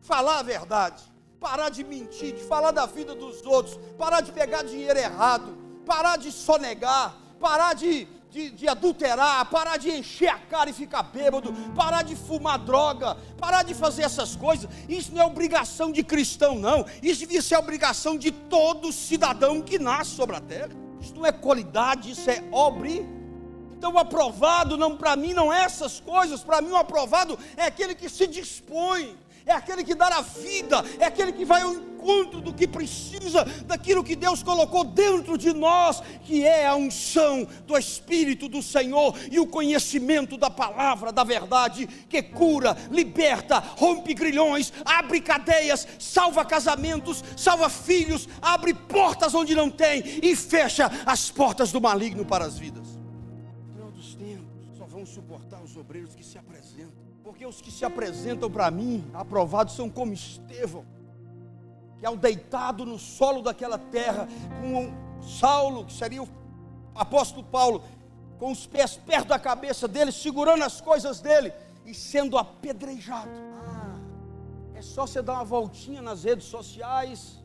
falar 0.01 0.39
a 0.39 0.43
verdade, 0.43 1.03
parar 1.39 1.69
de 1.69 1.85
mentir, 1.85 2.35
de 2.35 2.45
falar 2.45 2.71
da 2.71 2.87
vida 2.87 3.15
dos 3.15 3.45
outros, 3.45 3.79
parar 3.99 4.23
de 4.23 4.33
pegar 4.33 4.63
dinheiro 4.63 4.99
errado, 4.99 5.59
parar 5.85 6.17
de 6.17 6.33
sonegar, 6.33 7.17
parar 7.39 7.75
de 7.75 8.09
de, 8.35 8.51
de, 8.51 8.69
adulterar, 8.69 9.49
parar 9.49 9.77
de 9.77 9.89
encher 9.89 10.29
a 10.29 10.39
cara 10.39 10.69
e 10.69 10.73
ficar 10.73 11.05
bêbado, 11.05 11.53
parar 11.77 12.03
de 12.03 12.17
fumar 12.17 12.59
droga, 12.59 13.17
parar 13.39 13.63
de 13.63 13.75
fazer 13.75 14.03
essas 14.03 14.35
coisas. 14.35 14.69
Isso 14.89 15.15
não 15.15 15.23
é 15.23 15.25
obrigação 15.25 15.93
de 15.93 16.03
cristão, 16.03 16.57
não. 16.57 16.85
Isso 17.01 17.21
devia 17.21 17.41
ser 17.41 17.57
obrigação 17.57 18.19
de 18.19 18.33
todo 18.33 18.93
cidadão 18.93 19.63
que 19.63 19.79
nasce 19.79 20.11
sobre 20.11 20.35
a 20.35 20.41
terra. 20.41 20.71
Isso 21.01 21.15
não 21.15 21.25
é 21.25 21.31
qualidade, 21.31 22.11
isso 22.11 22.29
é 22.29 22.43
obri. 22.51 23.07
Então, 23.79 23.93
o 23.93 23.99
aprovado, 23.99 24.77
não 24.77 24.97
para 24.97 25.15
mim, 25.15 25.33
não 25.33 25.53
é 25.53 25.63
essas 25.63 26.01
coisas. 26.01 26.43
Para 26.43 26.61
mim, 26.61 26.71
o 26.71 26.77
aprovado 26.77 27.39
é 27.57 27.67
aquele 27.67 27.95
que 27.95 28.09
se 28.09 28.27
dispõe 28.27 29.17
é 29.47 29.53
aquele 29.53 29.85
que 29.85 29.95
dá 29.95 30.07
a 30.07 30.23
vida, 30.23 30.83
é 30.99 31.05
aquele 31.05 31.33
que 31.33 31.45
vai 31.45 31.63
encontro 32.05 32.41
do 32.41 32.53
que 32.53 32.69
precisa, 32.69 33.45
daquilo 33.67 34.05
que 34.05 34.15
Deus 34.15 34.43
colocou 34.43 34.85
dentro 34.85 35.39
de 35.39 35.53
nós, 35.53 36.03
que 36.23 36.45
é 36.45 36.67
a 36.67 36.77
unção 36.77 37.47
do 37.67 37.77
Espírito 37.77 38.49
do 38.49 38.63
Senhor 38.63 39.15
e 39.31 39.41
o 39.41 39.47
conhecimento 39.47 40.37
da 40.37 40.51
palavra, 40.51 41.11
da 41.11 41.25
verdade, 41.25 41.87
que 41.87 42.23
cura, 42.23 42.77
liberta, 42.91 43.59
rompe 43.59 44.13
grilhões, 44.13 44.73
abre 44.85 45.21
cadeias, 45.21 45.89
salva 45.99 46.45
casamentos, 46.45 47.25
salva 47.37 47.71
filhos, 47.71 48.29
abre 48.43 48.75
portas 48.75 49.35
onde 49.35 49.55
não 49.55 49.71
tem 49.71 50.03
e 50.23 50.37
fecha 50.37 50.91
as 51.07 51.31
portas 51.31 51.73
do 51.73 51.81
maligno 51.81 52.25
para 52.25 52.45
as 52.45 52.59
vidas. 52.59 52.99
No 53.67 53.73
final 53.73 53.91
dos 53.91 54.15
tempos, 54.15 54.77
só 54.77 54.85
vão 54.85 55.07
suportar 55.07 55.63
os 55.63 55.77
obreiros 55.77 56.15
que 56.15 56.25
se 56.25 56.37
apresentam 56.37 57.05
porque 57.23 57.47
os 57.47 57.63
que 57.63 57.73
se 57.73 57.87
apresentam 57.87 58.51
para 58.51 58.71
mim, 58.71 59.03
aprovados, 59.15 59.75
são 59.75 59.89
como 59.89 60.13
Estevão, 60.13 60.85
que 62.05 62.07
ao 62.07 62.19
deitado 62.19 62.85
no 62.85 62.99
solo 62.99 63.41
daquela 63.41 63.79
terra, 63.79 64.29
com 64.61 64.93
Saulo, 65.27 65.87
que 65.87 65.93
seria 65.95 66.23
o 66.23 66.29
apóstolo 66.95 67.43
Paulo, 67.43 67.83
com 68.39 68.53
os 68.53 68.67
pés 68.67 68.95
perto 68.95 69.29
da 69.29 69.39
cabeça 69.39 69.89
dele, 69.89 70.13
segurando 70.13 70.65
as 70.65 70.83
coisas 70.83 71.23
dele 71.23 71.51
e 71.87 71.95
sendo 71.95 72.37
apedrejado. 72.37 73.31
Ah, 73.59 73.97
é 74.75 74.83
só 74.83 75.07
você 75.07 75.23
dar 75.23 75.33
uma 75.33 75.45
voltinha 75.45 76.03
nas 76.03 76.25
redes 76.25 76.45
sociais 76.45 77.43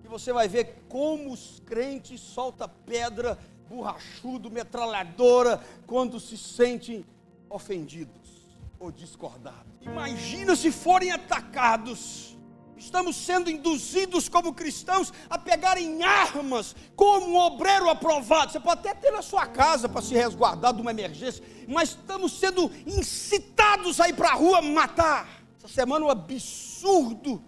que 0.00 0.08
você 0.08 0.32
vai 0.32 0.48
ver 0.48 0.86
como 0.88 1.30
os 1.30 1.60
crentes 1.66 2.18
soltam 2.18 2.70
pedra, 2.86 3.38
borrachudo, 3.68 4.50
metralhadora, 4.50 5.62
quando 5.86 6.18
se 6.18 6.38
sentem 6.38 7.04
ofendidos 7.50 8.48
ou 8.80 8.90
discordado. 8.90 9.68
Imagina 9.82 10.56
se 10.56 10.72
forem 10.72 11.10
atacados. 11.10 12.37
Estamos 12.78 13.16
sendo 13.16 13.50
induzidos 13.50 14.28
como 14.28 14.54
cristãos 14.54 15.12
a 15.28 15.36
pegarem 15.36 16.02
armas 16.04 16.76
como 16.94 17.26
um 17.26 17.36
obreiro 17.36 17.90
aprovado. 17.90 18.52
Você 18.52 18.60
pode 18.60 18.80
até 18.80 18.94
ter 18.94 19.10
na 19.10 19.20
sua 19.20 19.46
casa 19.46 19.88
para 19.88 20.00
se 20.00 20.14
resguardar 20.14 20.72
de 20.72 20.80
uma 20.80 20.92
emergência, 20.92 21.42
mas 21.66 21.90
estamos 21.90 22.38
sendo 22.38 22.70
incitados 22.86 24.00
a 24.00 24.08
ir 24.08 24.14
para 24.14 24.30
a 24.30 24.34
rua 24.34 24.62
matar. 24.62 25.28
Essa 25.58 25.68
semana 25.68 26.06
um 26.06 26.10
absurdo 26.10 27.42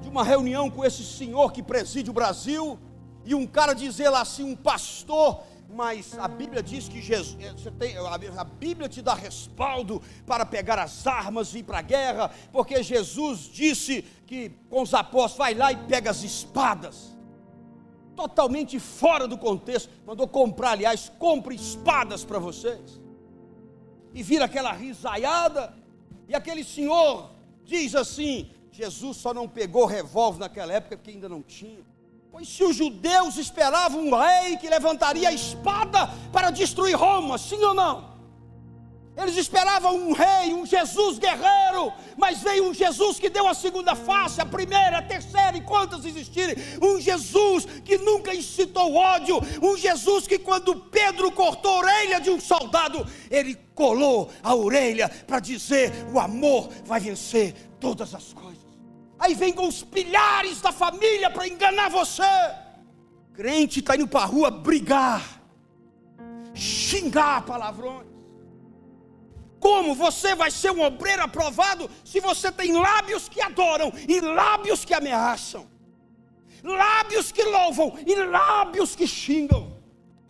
de 0.00 0.08
uma 0.08 0.24
reunião 0.24 0.68
com 0.68 0.84
esse 0.84 1.04
senhor 1.04 1.52
que 1.52 1.62
preside 1.62 2.10
o 2.10 2.12
Brasil 2.12 2.78
e 3.24 3.34
um 3.34 3.46
cara 3.46 3.74
dizer 3.74 4.08
lá 4.08 4.22
assim, 4.22 4.42
um 4.42 4.56
pastor 4.56 5.44
mas 5.68 6.18
a 6.18 6.26
Bíblia 6.26 6.62
diz 6.62 6.88
que 6.88 7.00
Jesus, 7.00 7.36
eh, 7.40 7.70
tem, 7.78 7.94
a 7.96 8.44
Bíblia 8.44 8.88
te 8.88 9.02
dá 9.02 9.12
respaldo 9.12 10.02
para 10.26 10.46
pegar 10.46 10.78
as 10.78 11.06
armas 11.06 11.54
e 11.54 11.58
ir 11.58 11.62
para 11.62 11.78
a 11.78 11.82
guerra, 11.82 12.30
porque 12.50 12.82
Jesus 12.82 13.40
disse 13.40 14.02
que 14.26 14.50
com 14.70 14.82
os 14.82 14.94
apóstolos 14.94 15.36
vai 15.36 15.54
lá 15.54 15.70
e 15.70 15.76
pega 15.86 16.10
as 16.10 16.22
espadas. 16.22 17.16
Totalmente 18.16 18.80
fora 18.80 19.28
do 19.28 19.36
contexto, 19.36 19.90
mandou 20.06 20.26
comprar, 20.26 20.70
aliás, 20.70 21.12
compre 21.18 21.54
espadas 21.54 22.24
para 22.24 22.38
vocês. 22.38 23.00
E 24.14 24.22
vira 24.22 24.46
aquela 24.46 24.72
risaiada, 24.72 25.74
e 26.26 26.34
aquele 26.34 26.64
senhor 26.64 27.30
diz 27.62 27.94
assim: 27.94 28.50
Jesus 28.72 29.18
só 29.18 29.34
não 29.34 29.46
pegou 29.46 29.84
revólver 29.84 30.40
naquela 30.40 30.72
época 30.72 30.96
porque 30.96 31.10
ainda 31.10 31.28
não 31.28 31.42
tinha. 31.42 31.86
Pois 32.30 32.48
se 32.48 32.62
os 32.62 32.76
judeus 32.76 33.36
esperavam 33.36 34.06
um 34.06 34.14
rei 34.14 34.56
que 34.56 34.68
levantaria 34.68 35.28
a 35.28 35.32
espada 35.32 36.08
para 36.32 36.50
destruir 36.50 36.96
Roma, 36.96 37.38
sim 37.38 37.62
ou 37.64 37.74
não? 37.74 38.18
Eles 39.20 39.36
esperavam 39.36 39.96
um 39.96 40.12
rei, 40.12 40.54
um 40.54 40.64
Jesus 40.64 41.18
guerreiro, 41.18 41.92
mas 42.16 42.40
veio 42.40 42.68
um 42.68 42.72
Jesus 42.72 43.18
que 43.18 43.28
deu 43.28 43.48
a 43.48 43.54
segunda 43.54 43.96
face, 43.96 44.40
a 44.40 44.46
primeira, 44.46 44.98
a 44.98 45.02
terceira 45.02 45.56
e 45.56 45.60
quantas 45.60 46.04
existirem. 46.04 46.54
Um 46.80 47.00
Jesus 47.00 47.64
que 47.84 47.98
nunca 47.98 48.32
incitou 48.32 48.94
ódio, 48.94 49.40
um 49.60 49.76
Jesus 49.76 50.28
que 50.28 50.38
quando 50.38 50.76
Pedro 50.76 51.32
cortou 51.32 51.72
a 51.72 51.78
orelha 51.78 52.20
de 52.20 52.30
um 52.30 52.38
soldado, 52.38 53.04
ele 53.28 53.56
colou 53.74 54.30
a 54.40 54.54
orelha 54.54 55.08
para 55.26 55.40
dizer: 55.40 55.90
o 56.12 56.20
amor 56.20 56.68
vai 56.84 57.00
vencer 57.00 57.54
todas 57.80 58.14
as 58.14 58.32
coisas. 58.32 58.57
Aí 59.18 59.34
vem 59.34 59.52
com 59.52 59.66
os 59.66 59.82
pilhares 59.82 60.60
da 60.60 60.70
família 60.70 61.30
para 61.30 61.48
enganar 61.48 61.90
você. 61.90 62.22
Crente 63.34 63.80
está 63.80 63.96
indo 63.96 64.06
para 64.06 64.20
a 64.20 64.26
rua 64.26 64.50
brigar, 64.50 65.42
xingar 66.54 67.44
palavrões. 67.44 68.06
Como 69.60 69.94
você 69.94 70.34
vai 70.34 70.50
ser 70.50 70.70
um 70.70 70.82
obreiro 70.82 71.22
aprovado 71.22 71.90
se 72.04 72.20
você 72.20 72.50
tem 72.52 72.72
lábios 72.72 73.28
que 73.28 73.40
adoram 73.40 73.92
e 74.08 74.20
lábios 74.20 74.84
que 74.84 74.94
ameaçam? 74.94 75.66
Lábios 76.62 77.32
que 77.32 77.42
louvam 77.42 77.98
e 78.06 78.14
lábios 78.14 78.94
que 78.94 79.06
xingam. 79.06 79.76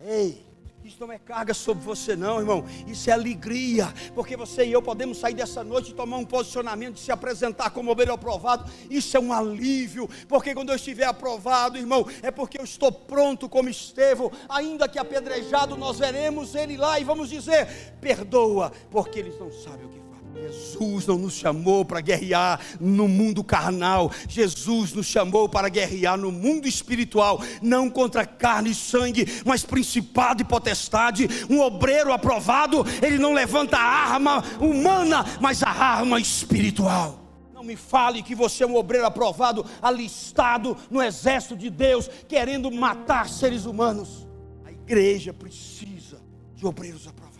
Ei, 0.01 0.48
isso 0.89 0.97
não 0.99 1.11
é 1.11 1.19
carga 1.19 1.53
sobre 1.53 1.83
você, 1.83 2.15
não, 2.15 2.39
irmão. 2.39 2.65
Isso 2.87 3.09
é 3.09 3.13
alegria, 3.13 3.93
porque 4.15 4.35
você 4.35 4.65
e 4.65 4.71
eu 4.71 4.81
podemos 4.81 5.19
sair 5.19 5.35
dessa 5.35 5.63
noite 5.63 5.91
e 5.91 5.93
tomar 5.93 6.17
um 6.17 6.25
posicionamento 6.25 6.95
de 6.95 7.01
se 7.01 7.11
apresentar 7.11 7.69
como 7.69 7.91
obreiro 7.91 8.11
aprovado. 8.11 8.69
Isso 8.89 9.15
é 9.15 9.19
um 9.19 9.31
alívio, 9.31 10.09
porque 10.27 10.53
quando 10.53 10.69
eu 10.69 10.75
estiver 10.75 11.05
aprovado, 11.05 11.77
irmão, 11.77 12.07
é 12.23 12.31
porque 12.31 12.59
eu 12.59 12.63
estou 12.63 12.91
pronto 12.91 13.47
como 13.47 13.69
Estevão, 13.69 14.31
ainda 14.49 14.89
que 14.89 14.97
apedrejado, 14.97 15.77
nós 15.77 15.99
veremos 15.99 16.55
ele 16.55 16.75
lá 16.75 16.99
e 16.99 17.03
vamos 17.03 17.29
dizer: 17.29 17.93
perdoa, 18.01 18.71
porque 18.89 19.19
eles 19.19 19.39
não 19.39 19.51
sabem 19.51 19.85
o 19.85 19.89
que 19.89 20.08
Jesus 20.39 21.05
não 21.05 21.17
nos 21.17 21.33
chamou 21.33 21.83
para 21.83 22.01
guerrear 22.01 22.59
no 22.79 23.07
mundo 23.07 23.43
carnal, 23.43 24.11
Jesus 24.27 24.93
nos 24.93 25.05
chamou 25.05 25.49
para 25.49 25.69
guerrear 25.69 26.17
no 26.17 26.31
mundo 26.31 26.67
espiritual, 26.67 27.41
não 27.61 27.89
contra 27.89 28.25
carne 28.25 28.71
e 28.71 28.75
sangue, 28.75 29.25
mas 29.45 29.63
principado 29.63 30.41
e 30.41 30.45
potestade. 30.45 31.27
Um 31.49 31.59
obreiro 31.59 32.13
aprovado, 32.13 32.85
ele 33.01 33.17
não 33.17 33.33
levanta 33.33 33.77
a 33.77 33.81
arma 34.13 34.43
humana, 34.59 35.25
mas 35.41 35.61
a 35.63 35.69
arma 35.69 36.19
espiritual. 36.19 37.19
Não 37.53 37.63
me 37.63 37.75
fale 37.75 38.23
que 38.23 38.33
você 38.33 38.63
é 38.63 38.67
um 38.67 38.77
obreiro 38.77 39.05
aprovado, 39.05 39.65
alistado 39.81 40.77
no 40.89 41.03
exército 41.03 41.57
de 41.57 41.69
Deus, 41.69 42.09
querendo 42.27 42.71
matar 42.71 43.27
seres 43.27 43.65
humanos. 43.65 44.25
A 44.63 44.71
igreja 44.71 45.33
precisa 45.33 46.21
de 46.55 46.65
obreiros 46.65 47.05
aprovados. 47.05 47.39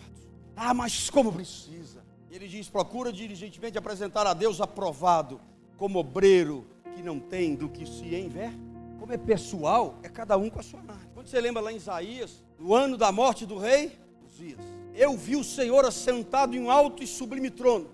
Ah, 0.54 0.74
mas 0.74 1.08
como 1.08 1.32
precisa? 1.32 2.04
Ele 2.30 2.46
diz: 2.46 2.68
procura 2.68 3.12
diligentemente 3.12 3.76
apresentar 3.76 4.26
a 4.26 4.32
Deus 4.32 4.60
aprovado, 4.60 5.40
como 5.76 5.98
obreiro 5.98 6.66
que 6.94 7.02
não 7.02 7.18
tem 7.18 7.54
do 7.54 7.68
que 7.68 7.84
se 7.84 8.14
enver. 8.14 8.52
Como 8.98 9.12
é 9.12 9.18
pessoal, 9.18 9.98
é 10.02 10.08
cada 10.08 10.36
um 10.36 10.48
com 10.48 10.60
a 10.60 10.62
sua 10.62 10.82
marca. 10.82 11.08
Quando 11.14 11.26
você 11.26 11.40
lembra 11.40 11.62
lá 11.62 11.72
em 11.72 11.76
Isaías, 11.76 12.44
no 12.58 12.74
ano 12.74 12.96
da 12.96 13.10
morte 13.10 13.46
do 13.46 13.58
rei 13.58 13.98
Uzias, 14.26 14.60
eu 14.94 15.16
vi 15.16 15.36
o 15.36 15.42
Senhor 15.42 15.84
assentado 15.84 16.54
em 16.54 16.60
um 16.60 16.70
alto 16.70 17.02
e 17.02 17.06
sublime 17.06 17.50
trono, 17.50 17.90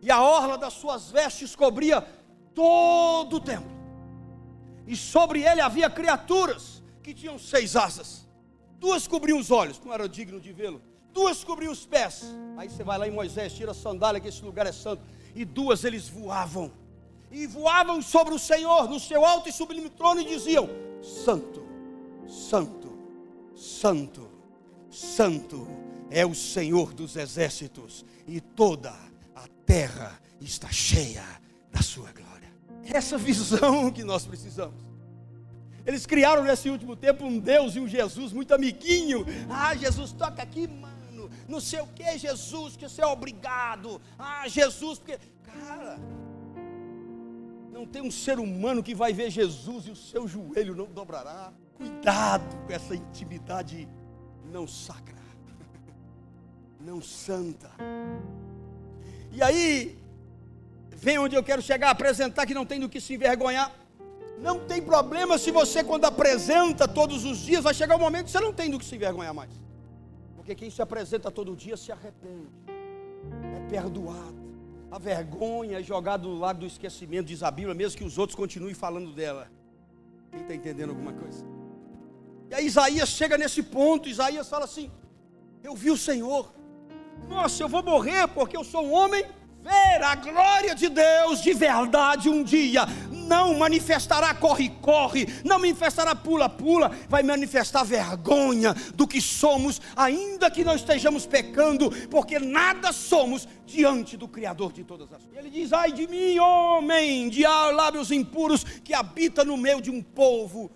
e 0.00 0.10
a 0.10 0.22
orla 0.22 0.56
das 0.56 0.72
suas 0.72 1.10
vestes 1.10 1.54
cobria 1.54 2.00
todo 2.54 3.36
o 3.36 3.40
templo, 3.40 3.70
e 4.86 4.96
sobre 4.96 5.42
ele 5.42 5.60
havia 5.60 5.90
criaturas 5.90 6.82
que 7.02 7.12
tinham 7.12 7.38
seis 7.38 7.76
asas, 7.76 8.26
duas 8.78 9.06
cobriam 9.06 9.38
os 9.38 9.50
olhos, 9.50 9.78
não 9.84 9.92
era 9.92 10.08
digno 10.08 10.40
de 10.40 10.52
vê-lo, 10.52 10.80
duas 11.16 11.42
cobriam 11.42 11.72
os 11.72 11.86
pés. 11.86 12.24
Aí 12.58 12.68
você 12.68 12.84
vai 12.84 12.98
lá 12.98 13.08
em 13.08 13.10
Moisés, 13.10 13.54
tira 13.54 13.70
a 13.70 13.74
sandália, 13.74 14.20
que 14.20 14.28
esse 14.28 14.44
lugar 14.44 14.66
é 14.66 14.72
santo. 14.72 15.02
E 15.34 15.46
duas 15.46 15.82
eles 15.82 16.08
voavam. 16.08 16.70
E 17.32 17.46
voavam 17.46 18.02
sobre 18.02 18.34
o 18.34 18.38
Senhor, 18.38 18.86
no 18.88 19.00
seu 19.00 19.24
alto 19.24 19.48
e 19.48 19.52
sublime 19.52 19.88
trono, 19.88 20.20
e 20.20 20.24
diziam: 20.26 20.68
Santo, 21.02 21.66
Santo, 22.28 22.92
Santo, 23.56 24.30
Santo 24.90 25.66
é 26.10 26.24
o 26.24 26.34
Senhor 26.34 26.92
dos 26.92 27.16
exércitos, 27.16 28.04
e 28.28 28.40
toda 28.40 28.90
a 29.34 29.48
terra 29.64 30.20
está 30.40 30.70
cheia 30.70 31.24
da 31.72 31.80
sua 31.82 32.12
glória. 32.12 32.52
Essa 32.84 33.16
visão 33.16 33.90
que 33.90 34.04
nós 34.04 34.26
precisamos. 34.26 34.84
Eles 35.84 36.04
criaram 36.04 36.42
nesse 36.42 36.68
último 36.68 36.96
tempo 36.96 37.24
um 37.24 37.38
Deus 37.38 37.76
e 37.76 37.80
um 37.80 37.88
Jesus 37.88 38.32
muito 38.32 38.52
amiguinho. 38.52 39.24
Ah, 39.48 39.74
Jesus, 39.74 40.12
toca 40.12 40.42
aqui, 40.42 40.66
mano 40.66 40.95
não 41.48 41.60
sei 41.60 41.80
o 41.80 41.86
que, 41.86 42.18
Jesus, 42.18 42.76
que 42.76 42.88
você 42.88 43.02
é 43.02 43.06
obrigado. 43.06 44.00
Ah, 44.18 44.46
Jesus, 44.48 44.98
porque. 44.98 45.18
Cara, 45.44 45.98
não 47.72 47.86
tem 47.86 48.02
um 48.02 48.10
ser 48.10 48.38
humano 48.38 48.82
que 48.82 48.94
vai 48.94 49.12
ver 49.12 49.30
Jesus 49.30 49.86
e 49.86 49.90
o 49.90 49.96
seu 49.96 50.26
joelho 50.26 50.74
não 50.74 50.86
dobrará. 50.86 51.52
Cuidado 51.76 52.56
com 52.66 52.72
essa 52.72 52.94
intimidade 52.94 53.86
não 54.50 54.66
sacra, 54.66 55.22
não 56.80 57.02
santa. 57.02 57.70
E 59.30 59.42
aí, 59.42 59.98
vem 60.90 61.18
onde 61.18 61.36
eu 61.36 61.42
quero 61.42 61.60
chegar, 61.60 61.90
apresentar 61.90 62.46
que 62.46 62.54
não 62.54 62.64
tem 62.64 62.80
do 62.80 62.88
que 62.88 63.00
se 63.00 63.14
envergonhar. 63.14 63.70
Não 64.38 64.66
tem 64.66 64.82
problema 64.82 65.38
se 65.38 65.50
você, 65.50 65.84
quando 65.84 66.04
apresenta 66.06 66.88
todos 66.88 67.24
os 67.24 67.38
dias, 67.38 67.64
vai 67.64 67.74
chegar 67.74 67.96
um 67.96 68.00
momento 68.00 68.26
que 68.26 68.30
você 68.30 68.40
não 68.40 68.52
tem 68.52 68.70
do 68.70 68.78
que 68.78 68.84
se 68.84 68.94
envergonhar 68.94 69.34
mais. 69.34 69.50
Porque 70.46 70.60
quem 70.60 70.70
se 70.70 70.80
apresenta 70.80 71.28
todo 71.28 71.56
dia 71.56 71.76
se 71.76 71.90
arrepende, 71.90 72.46
é 73.56 73.68
perdoado. 73.68 74.36
A 74.92 74.96
vergonha 74.96 75.80
é 75.80 75.82
jogada 75.82 76.22
do 76.22 76.38
lado 76.38 76.60
do 76.60 76.66
esquecimento, 76.66 77.24
diz 77.24 77.42
a 77.42 77.50
Bíblia, 77.50 77.74
mesmo 77.74 77.98
que 77.98 78.04
os 78.04 78.16
outros 78.16 78.36
continuem 78.36 78.72
falando 78.72 79.12
dela. 79.12 79.50
Quem 80.30 80.42
está 80.42 80.54
entendendo 80.54 80.90
alguma 80.90 81.12
coisa? 81.12 81.44
E 82.48 82.54
aí 82.54 82.64
Isaías 82.64 83.08
chega 83.08 83.36
nesse 83.36 83.60
ponto, 83.60 84.08
Isaías 84.08 84.48
fala 84.48 84.66
assim: 84.66 84.88
Eu 85.64 85.74
vi 85.74 85.90
o 85.90 85.96
Senhor, 85.96 86.54
nossa, 87.28 87.60
eu 87.64 87.68
vou 87.68 87.82
morrer 87.82 88.28
porque 88.28 88.56
eu 88.56 88.62
sou 88.62 88.86
um 88.86 88.92
homem 88.92 89.24
ver 89.64 90.00
a 90.00 90.14
glória 90.14 90.76
de 90.76 90.88
Deus 90.88 91.42
de 91.42 91.54
verdade 91.54 92.28
um 92.28 92.44
dia 92.44 92.86
não 93.26 93.58
manifestará 93.58 94.34
corre-corre, 94.34 95.26
não 95.44 95.58
manifestará 95.58 96.14
pula-pula, 96.14 96.90
vai 97.08 97.22
manifestar 97.22 97.84
vergonha 97.84 98.74
do 98.94 99.06
que 99.06 99.20
somos, 99.20 99.80
ainda 99.94 100.50
que 100.50 100.64
não 100.64 100.74
estejamos 100.74 101.26
pecando, 101.26 101.90
porque 102.08 102.38
nada 102.38 102.92
somos 102.92 103.48
diante 103.66 104.16
do 104.16 104.28
Criador 104.28 104.72
de 104.72 104.84
todas 104.84 105.12
as 105.12 105.24
coisas. 105.24 105.38
Ele 105.38 105.50
diz: 105.50 105.72
Ai 105.72 105.92
de 105.92 106.06
mim, 106.06 106.38
homem, 106.38 107.28
de 107.28 107.42
lábios 107.42 108.10
impuros, 108.10 108.64
que 108.64 108.94
habita 108.94 109.44
no 109.44 109.56
meio 109.56 109.80
de 109.80 109.90
um 109.90 110.02
povo 110.02 110.70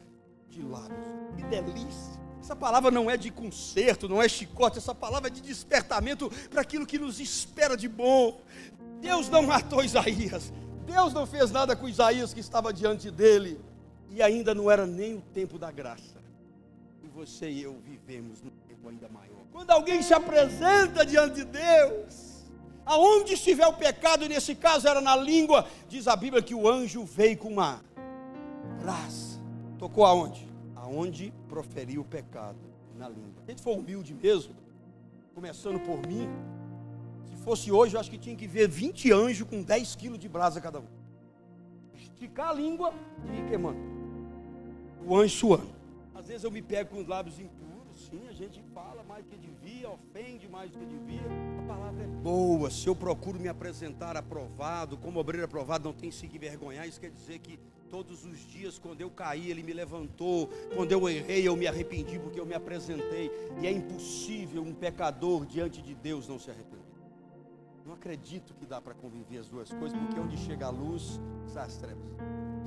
de 0.48 0.62
lábios. 0.62 0.98
Que 1.36 1.44
delícia! 1.44 2.20
Essa 2.40 2.56
palavra 2.56 2.90
não 2.90 3.08
é 3.08 3.16
de 3.16 3.30
conserto, 3.30 4.08
não 4.08 4.20
é 4.20 4.28
chicote, 4.28 4.78
essa 4.78 4.94
palavra 4.94 5.28
é 5.28 5.30
de 5.30 5.40
despertamento 5.40 6.28
para 6.50 6.62
aquilo 6.62 6.84
que 6.84 6.98
nos 6.98 7.20
espera 7.20 7.76
de 7.76 7.88
bom. 7.88 8.40
Deus 9.00 9.28
não 9.28 9.44
matou 9.44 9.84
Isaías, 9.84 10.52
Deus 10.90 11.12
não 11.12 11.26
fez 11.26 11.50
nada 11.50 11.76
com 11.76 11.88
Isaías 11.88 12.34
que 12.34 12.40
estava 12.40 12.72
diante 12.72 13.10
dele, 13.10 13.60
e 14.10 14.20
ainda 14.20 14.54
não 14.54 14.70
era 14.70 14.86
nem 14.86 15.14
o 15.14 15.20
tempo 15.20 15.58
da 15.58 15.70
graça. 15.70 16.18
E 17.02 17.08
você 17.08 17.48
e 17.48 17.62
eu 17.62 17.78
vivemos 17.84 18.42
num 18.42 18.50
tempo 18.66 18.88
ainda 18.88 19.08
maior. 19.08 19.40
Quando 19.52 19.70
alguém 19.70 20.02
se 20.02 20.12
apresenta 20.12 21.06
diante 21.06 21.36
de 21.36 21.44
Deus, 21.44 22.44
aonde 22.84 23.34
estiver 23.34 23.66
o 23.66 23.72
pecado, 23.72 24.24
e 24.24 24.28
nesse 24.28 24.54
caso 24.54 24.88
era 24.88 25.00
na 25.00 25.14
língua, 25.14 25.64
diz 25.88 26.08
a 26.08 26.16
Bíblia 26.16 26.42
que 26.42 26.54
o 26.54 26.68
anjo 26.68 27.04
veio 27.04 27.38
com 27.38 27.48
uma 27.48 27.80
brasa. 28.80 29.38
Tocou 29.78 30.04
aonde? 30.04 30.48
Aonde 30.74 31.32
proferiu 31.48 32.02
o 32.02 32.04
pecado, 32.04 32.58
na 32.96 33.08
língua. 33.08 33.42
Se 33.44 33.50
a 33.50 33.50
gente 33.52 33.62
for 33.62 33.78
humilde 33.78 34.12
mesmo, 34.12 34.54
começando 35.34 35.78
por 35.80 36.04
mim, 36.06 36.28
fosse 37.40 37.72
hoje, 37.72 37.94
eu 37.94 38.00
acho 38.00 38.10
que 38.10 38.18
tinha 38.18 38.36
que 38.36 38.46
ver 38.46 38.68
20 38.68 39.12
anjos 39.12 39.48
com 39.48 39.62
10 39.62 39.96
quilos 39.96 40.18
de 40.18 40.28
brasa 40.28 40.60
cada 40.60 40.80
um. 40.80 40.86
Esticar 41.94 42.50
a 42.50 42.52
língua 42.52 42.92
e 43.28 43.38
ir 43.38 43.48
queimando. 43.48 43.78
O 45.06 45.16
anjo 45.16 45.36
suando. 45.36 45.80
Às 46.14 46.28
vezes 46.28 46.44
eu 46.44 46.50
me 46.50 46.60
pego 46.60 46.90
com 46.90 47.00
os 47.00 47.08
lábios 47.08 47.38
impuros, 47.38 48.08
sim, 48.10 48.28
a 48.28 48.32
gente 48.32 48.62
fala 48.74 49.02
mais 49.02 49.24
do 49.24 49.30
que 49.30 49.38
devia, 49.38 49.88
ofende 49.88 50.46
mais 50.48 50.70
do 50.70 50.78
que 50.78 50.84
devia. 50.84 51.22
A 51.60 51.66
palavra 51.66 52.04
é 52.04 52.06
boa. 52.06 52.70
Se 52.70 52.86
eu 52.86 52.94
procuro 52.94 53.40
me 53.40 53.48
apresentar 53.48 54.16
aprovado, 54.16 54.98
como 54.98 55.18
obreiro 55.18 55.46
aprovado, 55.46 55.88
não 55.88 55.94
tem 55.94 56.10
se 56.10 56.28
que 56.28 56.38
vergonhar. 56.38 56.86
Isso 56.86 57.00
quer 57.00 57.10
dizer 57.10 57.38
que 57.38 57.58
todos 57.88 58.24
os 58.24 58.38
dias, 58.38 58.78
quando 58.78 59.00
eu 59.00 59.10
caí, 59.10 59.50
Ele 59.50 59.62
me 59.62 59.72
levantou. 59.72 60.48
Quando 60.76 60.92
eu 60.92 61.08
errei, 61.08 61.48
eu 61.48 61.56
me 61.56 61.66
arrependi 61.66 62.18
porque 62.18 62.38
eu 62.38 62.46
me 62.46 62.54
apresentei. 62.54 63.30
E 63.60 63.66
é 63.66 63.72
impossível 63.72 64.62
um 64.62 64.74
pecador 64.74 65.46
diante 65.46 65.80
de 65.80 65.94
Deus 65.94 66.28
não 66.28 66.38
se 66.38 66.50
arrepender. 66.50 66.89
Não 67.90 67.96
acredito 67.96 68.54
que 68.54 68.64
dá 68.64 68.80
para 68.80 68.94
conviver 68.94 69.38
as 69.38 69.48
duas 69.48 69.68
coisas, 69.68 69.98
porque 69.98 70.20
onde 70.20 70.36
chega 70.36 70.66
a 70.66 70.70
luz, 70.70 71.18
sai 71.48 71.66
as 71.66 71.76
trevas. 71.76 72.04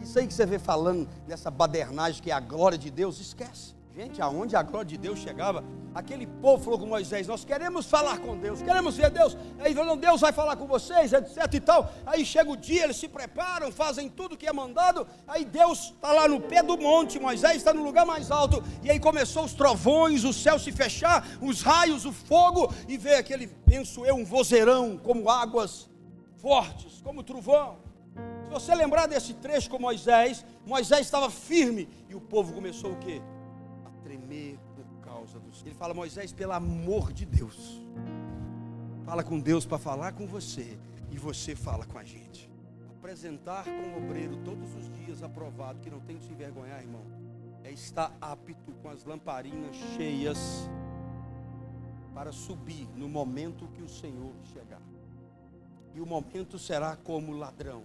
Isso 0.02 0.20
aí 0.20 0.28
que 0.28 0.34
você 0.34 0.46
vê 0.46 0.60
falando 0.60 1.08
nessa 1.26 1.50
badernagem 1.50 2.22
que 2.22 2.30
é 2.30 2.34
a 2.34 2.42
glória 2.42 2.78
de 2.78 2.92
Deus, 2.92 3.22
esquece. 3.22 3.74
Gente, 3.96 4.20
aonde 4.20 4.56
a 4.56 4.64
glória 4.64 4.90
de 4.90 4.98
Deus 4.98 5.20
chegava, 5.20 5.64
aquele 5.94 6.26
povo 6.26 6.64
falou 6.64 6.80
com 6.80 6.88
Moisés: 6.88 7.28
Nós 7.28 7.46
queremos 7.46 7.86
falar 7.86 8.18
com 8.18 8.36
Deus, 8.36 8.60
queremos 8.60 8.98
ver 8.98 9.12
Deus. 9.12 9.38
Aí 9.60 9.76
falou: 9.76 9.96
Deus 9.96 10.20
vai 10.20 10.32
falar 10.32 10.56
com 10.56 10.66
vocês, 10.66 11.14
etc 11.14 11.54
e 11.54 11.60
tal. 11.60 11.94
Aí 12.04 12.26
chega 12.26 12.50
o 12.50 12.58
dia, 12.58 12.86
eles 12.86 12.98
se 12.98 13.08
preparam, 13.08 13.72
fazem 13.72 14.10
tudo 14.10 14.36
que 14.36 14.48
é 14.48 14.54
mandado. 14.54 15.06
Aí 15.28 15.46
Deus 15.46 15.92
está 15.92 16.12
lá 16.12 16.28
no 16.28 16.42
pé 16.42 16.64
do 16.64 16.76
monte, 16.76 17.20
Moisés 17.20 17.58
está 17.58 17.72
no 17.72 17.84
lugar 17.84 18.04
mais 18.04 18.32
alto. 18.32 18.64
E 18.82 18.90
aí 18.90 19.00
começou 19.00 19.46
os 19.46 19.54
trovões, 19.54 20.24
o 20.24 20.34
céu 20.34 20.58
se 20.58 20.72
fechar, 20.72 21.28
os 21.40 21.62
raios, 21.62 22.04
o 22.04 22.12
fogo. 22.12 22.74
E 22.88 22.98
veio 22.98 23.20
aquele, 23.20 23.46
penso 23.46 24.04
eu, 24.04 24.16
um 24.16 24.26
vozeirão, 24.26 24.98
como 24.98 25.30
águas 25.30 25.88
fortes, 26.38 27.00
como 27.04 27.22
trovão. 27.22 27.78
você 28.50 28.74
lembrar 28.74 29.06
desse 29.06 29.36
trecho 29.36 29.70
com 29.70 29.78
Moisés, 29.78 30.44
Moisés 30.66 31.02
estava 31.02 31.30
firme 31.30 31.88
e 32.10 32.16
o 32.16 32.22
povo 32.22 32.54
começou 32.54 32.92
o 32.92 32.98
quê? 32.98 33.22
Tremer 34.04 34.58
por 34.76 34.86
causa 35.06 35.40
dos. 35.40 35.64
Ele 35.66 35.76
fala, 35.76 35.94
Moisés, 35.94 36.34
pelo 36.34 36.52
amor 36.54 37.14
de 37.14 37.26
Deus, 37.26 37.82
fala 39.06 39.24
com 39.24 39.40
Deus 39.40 39.66
para 39.66 39.78
falar 39.78 40.14
com 40.14 40.28
você 40.28 40.78
e 41.12 41.18
você 41.18 41.56
fala 41.56 41.86
com 41.86 41.98
a 41.98 42.04
gente. 42.04 42.50
Apresentar 43.00 43.64
como 43.66 44.06
obreiro 44.06 44.38
todos 44.44 44.74
os 44.76 44.92
dias 45.00 45.22
aprovado, 45.22 45.80
que 45.80 45.90
não 45.90 46.00
tem 46.00 46.18
que 46.18 46.26
se 46.26 46.32
envergonhar, 46.32 46.82
irmão, 46.82 47.04
é 47.64 47.72
estar 47.72 48.16
apto 48.20 48.72
com 48.82 48.90
as 48.90 49.04
lamparinas 49.06 49.76
cheias 49.96 50.70
para 52.14 52.32
subir 52.32 52.88
no 52.96 53.10
momento 53.10 53.68
que 53.70 53.82
o 53.82 53.90
Senhor 53.90 54.34
chegar. 54.54 54.82
E 55.96 56.02
o 56.02 56.06
momento 56.06 56.58
será 56.58 56.96
como 56.96 57.34
ladrão 57.34 57.84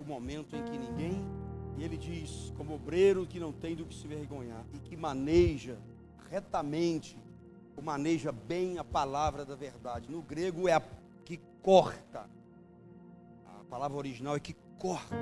o 0.00 0.04
momento 0.04 0.54
em 0.56 0.62
que 0.64 0.78
ninguém, 0.78 1.24
e 1.78 1.84
ele 1.84 1.96
diz, 1.96 2.52
como 2.56 2.74
obreiro 2.74 3.24
que 3.24 3.38
não 3.38 3.52
tem 3.52 3.76
do 3.76 3.84
que 3.84 3.94
se 3.94 4.08
vergonhar 4.08 4.64
e 4.74 4.78
que 4.80 4.96
maneja 4.96 5.78
retamente, 6.28 7.16
ou 7.76 7.82
maneja 7.82 8.32
bem 8.32 8.78
a 8.78 8.84
palavra 8.84 9.44
da 9.44 9.54
verdade. 9.54 10.10
No 10.10 10.20
grego 10.20 10.68
é 10.68 10.72
a 10.72 10.82
que 11.24 11.38
corta. 11.62 12.28
A 13.46 13.64
palavra 13.70 13.96
original 13.96 14.34
é 14.34 14.40
que 14.40 14.56
corta. 14.78 15.14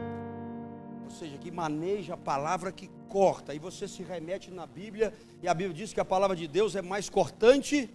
Ou 1.05 1.11
seja, 1.11 1.37
que 1.37 1.51
maneja 1.51 2.15
a 2.15 2.17
palavra 2.17 2.73
que 2.73 2.89
corta. 3.09 3.55
E 3.55 3.59
você 3.59 3.87
se 3.87 4.03
remete 4.03 4.51
na 4.51 4.67
Bíblia, 4.67 5.13
e 5.43 5.47
a 5.47 5.53
Bíblia 5.53 5.77
diz 5.77 5.93
que 5.93 6.01
a 6.01 6.05
palavra 6.05 6.35
de 6.35 6.49
Deus 6.49 6.75
é 6.75 6.81
mais 6.81 7.11
cortante 7.11 7.91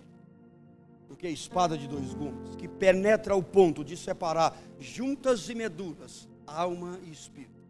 do 1.09 1.15
que 1.15 1.25
a 1.25 1.31
espada 1.31 1.77
de 1.77 1.87
dois 1.87 2.13
gumes, 2.13 2.55
que 2.55 2.67
penetra 2.67 3.33
ao 3.33 3.41
ponto 3.41 3.83
de 3.83 3.97
separar 3.97 4.55
juntas 4.79 5.49
e 5.49 5.55
medulas, 5.55 6.29
alma 6.45 6.99
e 7.03 7.11
espírito. 7.11 7.60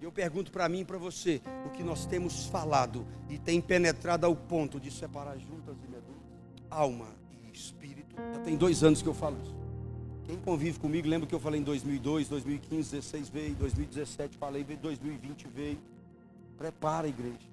E 0.00 0.04
eu 0.04 0.12
pergunto 0.12 0.52
para 0.52 0.68
mim 0.68 0.80
e 0.80 0.84
para 0.84 0.98
você, 0.98 1.40
o 1.66 1.70
que 1.70 1.82
nós 1.82 2.06
temos 2.06 2.46
falado 2.46 3.04
e 3.28 3.38
tem 3.38 3.60
penetrado 3.60 4.24
ao 4.24 4.36
ponto 4.36 4.78
de 4.78 4.90
separar 4.90 5.36
juntas 5.38 5.76
e 5.84 5.88
medulas, 5.88 6.22
alma 6.70 7.08
e 7.32 7.52
espírito. 7.52 8.14
Já 8.16 8.40
tem 8.40 8.56
dois 8.56 8.84
anos 8.84 9.02
que 9.02 9.08
eu 9.08 9.14
falo 9.14 9.36
isso. 9.42 9.56
Quem 10.24 10.36
convive 10.36 10.78
comigo 10.78 11.08
lembra 11.08 11.26
que 11.26 11.34
eu 11.34 11.40
falei 11.40 11.60
em 11.60 11.64
2002, 11.64 12.28
2015, 12.28 12.90
16 12.90 13.28
veio, 13.28 13.54
2017 13.54 14.36
falei, 14.36 14.62
2020 14.62 15.48
veio. 15.48 15.78
Prepara, 16.56 17.08
igreja. 17.08 17.48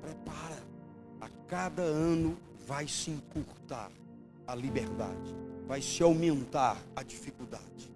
Prepara. 0.00 0.58
A 1.20 1.28
cada 1.48 1.82
ano 1.82 2.36
vai 2.66 2.86
se 2.86 3.10
encurtar 3.10 3.90
a 4.46 4.54
liberdade, 4.54 5.34
vai 5.66 5.80
se 5.80 6.02
aumentar 6.02 6.76
a 6.94 7.02
dificuldade. 7.02 7.91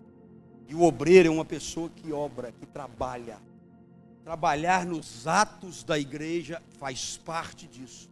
E 0.69 0.75
o 0.75 0.83
obreiro 0.83 1.29
é 1.29 1.31
uma 1.31 1.45
pessoa 1.45 1.89
que 1.89 2.13
obra, 2.13 2.53
que 2.53 2.67
trabalha. 2.67 3.39
Trabalhar 4.25 4.85
nos 4.85 5.27
atos 5.27 5.85
da 5.85 5.99
igreja 5.99 6.61
faz 6.79 7.17
parte 7.17 7.69
disso. 7.69 8.11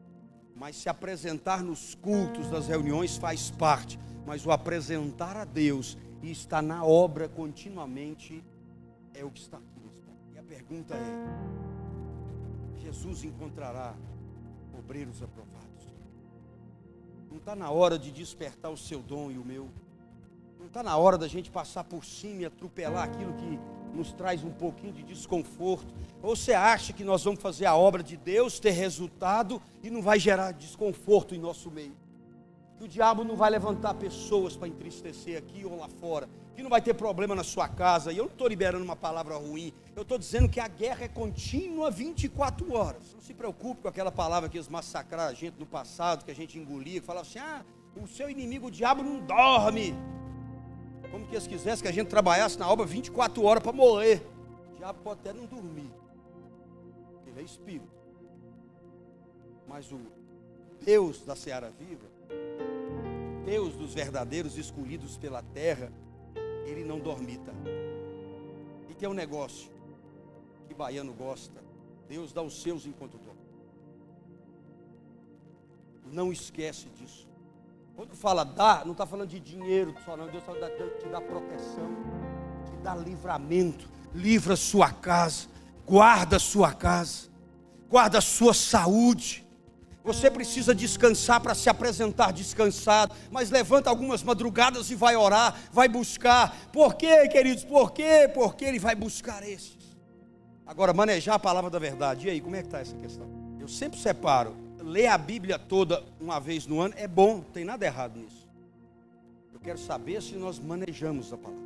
Mas 0.54 0.76
se 0.76 0.88
apresentar 0.88 1.62
nos 1.62 1.94
cultos, 1.96 2.48
nas 2.50 2.68
reuniões, 2.68 3.16
faz 3.16 3.50
parte. 3.50 3.98
Mas 4.24 4.46
o 4.46 4.52
apresentar 4.52 5.36
a 5.36 5.44
Deus 5.44 5.98
e 6.22 6.30
estar 6.30 6.62
na 6.62 6.84
obra 6.84 7.28
continuamente 7.28 8.44
é 9.12 9.24
o 9.24 9.30
que 9.30 9.40
está 9.40 9.56
aqui. 9.56 9.74
E 10.34 10.38
a 10.38 10.42
pergunta 10.42 10.94
é: 10.94 11.10
Jesus 12.82 13.24
encontrará 13.24 13.94
obreiros 14.78 15.22
aprovados? 15.22 15.64
Não 17.30 17.38
está 17.38 17.56
na 17.56 17.70
hora 17.70 17.98
de 17.98 18.12
despertar 18.12 18.70
o 18.70 18.76
seu 18.76 19.02
dom 19.02 19.30
e 19.30 19.38
o 19.38 19.44
meu? 19.44 19.68
Não 20.58 20.66
está 20.66 20.82
na 20.82 20.96
hora 20.96 21.16
da 21.16 21.28
gente 21.28 21.50
passar 21.50 21.84
por 21.84 22.04
cima 22.04 22.42
e 22.42 22.46
atropelar 22.46 23.04
aquilo 23.04 23.32
que 23.34 23.58
nos 23.94 24.12
traz 24.12 24.42
um 24.42 24.50
pouquinho 24.50 24.92
de 24.92 25.02
desconforto? 25.02 25.94
Ou 26.22 26.34
você 26.34 26.52
acha 26.52 26.92
que 26.92 27.04
nós 27.04 27.22
vamos 27.22 27.40
fazer 27.40 27.66
a 27.66 27.76
obra 27.76 28.02
de 28.02 28.16
Deus, 28.16 28.58
ter 28.58 28.72
resultado 28.72 29.62
e 29.82 29.90
não 29.90 30.02
vai 30.02 30.18
gerar 30.18 30.52
desconforto 30.52 31.34
em 31.34 31.38
nosso 31.38 31.70
meio? 31.70 31.96
Que 32.76 32.84
o 32.84 32.88
diabo 32.88 33.22
não 33.22 33.36
vai 33.36 33.50
levantar 33.50 33.94
pessoas 33.94 34.56
para 34.56 34.66
entristecer 34.66 35.38
aqui 35.38 35.64
ou 35.64 35.78
lá 35.78 35.88
fora, 35.88 36.28
que 36.56 36.62
não 36.62 36.70
vai 36.70 36.82
ter 36.82 36.94
problema 36.94 37.34
na 37.34 37.44
sua 37.44 37.68
casa. 37.68 38.12
E 38.12 38.18
eu 38.18 38.24
não 38.24 38.32
estou 38.32 38.48
liberando 38.48 38.84
uma 38.84 38.96
palavra 38.96 39.36
ruim, 39.36 39.72
eu 39.94 40.02
estou 40.02 40.18
dizendo 40.18 40.48
que 40.48 40.58
a 40.58 40.66
guerra 40.66 41.04
é 41.04 41.08
contínua 41.08 41.90
24 41.90 42.72
horas. 42.74 43.14
Não 43.14 43.20
se 43.20 43.32
preocupe 43.32 43.82
com 43.82 43.88
aquela 43.88 44.10
palavra 44.10 44.48
que 44.48 44.56
eles 44.56 44.68
massacraram 44.68 45.30
a 45.30 45.34
gente 45.34 45.58
no 45.58 45.66
passado, 45.66 46.24
que 46.24 46.30
a 46.30 46.34
gente 46.34 46.58
engolia, 46.58 47.00
que 47.00 47.06
falava 47.06 47.26
assim: 47.26 47.38
ah, 47.38 47.64
o 48.02 48.08
seu 48.08 48.28
inimigo, 48.28 48.66
o 48.66 48.70
diabo, 48.70 49.02
não 49.02 49.20
dorme. 49.20 49.94
Como 51.14 51.28
que 51.28 51.34
eles 51.36 51.46
quisessem 51.46 51.80
que 51.80 51.88
a 51.88 51.92
gente 51.92 52.08
trabalhasse 52.08 52.58
na 52.58 52.68
obra 52.68 52.84
24 52.84 53.40
horas 53.44 53.62
para 53.62 53.70
morrer. 53.70 54.20
O 54.72 54.76
diabo 54.78 54.98
pode 55.00 55.20
até 55.20 55.32
não 55.32 55.46
dormir. 55.46 55.88
Ele 57.24 57.38
é 57.38 57.42
espírito. 57.44 57.86
Mas 59.68 59.92
o 59.92 60.00
Deus 60.84 61.24
da 61.24 61.36
Seara 61.36 61.70
Viva, 61.70 62.08
Deus 63.44 63.76
dos 63.76 63.94
verdadeiros 63.94 64.58
escolhidos 64.58 65.16
pela 65.16 65.40
terra, 65.40 65.92
ele 66.66 66.82
não 66.82 66.98
dormita. 66.98 67.54
E 68.90 68.94
tem 68.94 69.08
um 69.08 69.14
negócio 69.14 69.70
que 70.66 70.74
baiano 70.74 71.12
gosta. 71.12 71.62
Deus 72.08 72.32
dá 72.32 72.42
os 72.42 72.60
seus 72.60 72.86
enquanto 72.86 73.18
dorme. 73.18 73.40
Não 76.10 76.32
esquece 76.32 76.88
disso. 76.88 77.28
Quando 77.96 78.16
fala 78.16 78.44
dá, 78.44 78.82
não 78.84 78.92
está 78.92 79.06
falando 79.06 79.28
de 79.28 79.38
dinheiro 79.38 79.94
só 80.04 80.16
não. 80.16 80.26
Deus 80.26 80.42
está 80.42 80.68
te 80.68 81.08
dá 81.08 81.20
proteção, 81.20 81.88
te 82.66 82.76
dá 82.82 82.94
livramento, 82.96 83.88
livra 84.12 84.56
sua 84.56 84.90
casa, 84.90 85.46
guarda 85.86 86.38
sua 86.40 86.72
casa, 86.72 87.28
guarda 87.88 88.20
sua 88.20 88.52
saúde. 88.52 89.44
Você 90.02 90.30
precisa 90.30 90.74
descansar 90.74 91.40
para 91.40 91.54
se 91.54 91.70
apresentar 91.70 92.32
descansado, 92.32 93.14
mas 93.30 93.50
levanta 93.50 93.88
algumas 93.88 94.22
madrugadas 94.22 94.90
e 94.90 94.94
vai 94.96 95.16
orar, 95.16 95.56
vai 95.72 95.88
buscar. 95.88 96.54
Por 96.72 96.94
quê, 96.94 97.28
queridos? 97.28 97.64
Por 97.64 97.92
quê? 97.92 98.28
Porque 98.34 98.64
ele 98.64 98.78
vai 98.78 98.94
buscar 98.94 99.42
esses. 99.42 99.78
Agora, 100.66 100.92
manejar 100.92 101.36
a 101.36 101.38
palavra 101.38 101.70
da 101.70 101.78
verdade. 101.78 102.26
E 102.26 102.30
aí, 102.30 102.40
como 102.40 102.56
é 102.56 102.60
que 102.60 102.66
está 102.66 102.80
essa 102.80 102.96
questão? 102.96 103.26
Eu 103.58 103.68
sempre 103.68 103.98
separo 103.98 104.63
ler 104.84 105.06
a 105.06 105.18
Bíblia 105.18 105.58
toda 105.58 106.04
uma 106.20 106.38
vez 106.38 106.66
no 106.66 106.80
ano 106.80 106.94
é 106.96 107.08
bom, 107.08 107.36
não 107.36 107.42
tem 107.42 107.64
nada 107.64 107.84
errado 107.84 108.18
nisso. 108.18 108.46
Eu 109.52 109.60
quero 109.60 109.78
saber 109.78 110.22
se 110.22 110.34
nós 110.34 110.58
manejamos 110.58 111.32
a 111.32 111.38
palavra. 111.38 111.64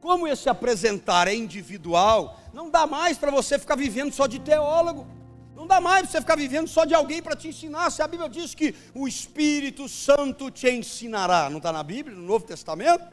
Como 0.00 0.26
esse 0.26 0.48
apresentar 0.48 1.28
é 1.28 1.34
individual, 1.34 2.38
não 2.52 2.70
dá 2.70 2.86
mais 2.86 3.16
para 3.16 3.30
você 3.30 3.58
ficar 3.58 3.76
vivendo 3.76 4.12
só 4.12 4.26
de 4.26 4.38
teólogo. 4.38 5.06
Não 5.54 5.66
dá 5.66 5.80
mais 5.80 6.02
para 6.02 6.10
você 6.10 6.20
ficar 6.20 6.36
vivendo 6.36 6.68
só 6.68 6.84
de 6.84 6.94
alguém 6.94 7.22
para 7.22 7.36
te 7.36 7.48
ensinar. 7.48 7.90
Se 7.90 8.02
a 8.02 8.08
Bíblia 8.08 8.28
diz 8.28 8.54
que 8.54 8.74
o 8.94 9.06
Espírito 9.06 9.88
Santo 9.88 10.50
te 10.50 10.68
ensinará, 10.68 11.48
não 11.48 11.58
está 11.58 11.72
na 11.72 11.82
Bíblia, 11.82 12.16
no 12.16 12.22
Novo 12.22 12.44
Testamento? 12.44 13.04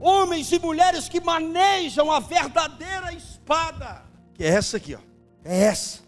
Homens 0.00 0.50
e 0.50 0.58
mulheres 0.58 1.08
que 1.08 1.20
manejam 1.20 2.10
a 2.10 2.20
verdadeira 2.20 3.12
espada, 3.12 4.02
que 4.34 4.44
é 4.44 4.48
essa 4.48 4.76
aqui, 4.76 4.94
ó. 4.94 4.98
É 5.44 5.64
essa. 5.64 6.03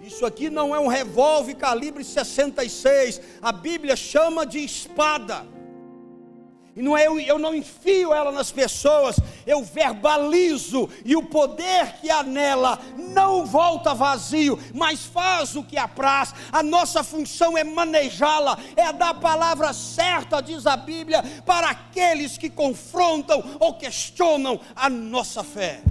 Isso 0.00 0.24
aqui 0.24 0.48
não 0.48 0.74
é 0.74 0.80
um 0.80 0.86
revólver 0.86 1.54
calibre 1.54 2.02
66. 2.02 3.20
A 3.42 3.52
Bíblia 3.52 3.94
chama 3.94 4.46
de 4.46 4.58
espada. 4.58 5.46
E 6.74 6.82
não 6.82 6.96
é 6.96 7.06
eu, 7.06 7.18
eu 7.18 7.38
não 7.38 7.54
enfio 7.54 8.14
ela 8.14 8.30
nas 8.30 8.52
pessoas, 8.52 9.16
eu 9.44 9.62
verbalizo, 9.62 10.88
e 11.04 11.16
o 11.16 11.22
poder 11.22 11.96
que 12.00 12.08
há 12.08 12.22
nela 12.22 12.78
não 12.96 13.44
volta 13.44 13.92
vazio, 13.92 14.58
mas 14.72 15.04
faz 15.04 15.56
o 15.56 15.64
que 15.64 15.76
apraz. 15.76 16.32
A 16.52 16.62
nossa 16.62 17.02
função 17.02 17.58
é 17.58 17.64
manejá-la, 17.64 18.56
é 18.76 18.92
dar 18.92 19.10
a 19.10 19.14
palavra 19.14 19.72
certa, 19.72 20.40
diz 20.40 20.66
a 20.66 20.76
Bíblia, 20.76 21.22
para 21.44 21.68
aqueles 21.68 22.38
que 22.38 22.48
confrontam 22.48 23.42
ou 23.58 23.74
questionam 23.74 24.60
a 24.74 24.88
nossa 24.88 25.42
fé. 25.42 25.82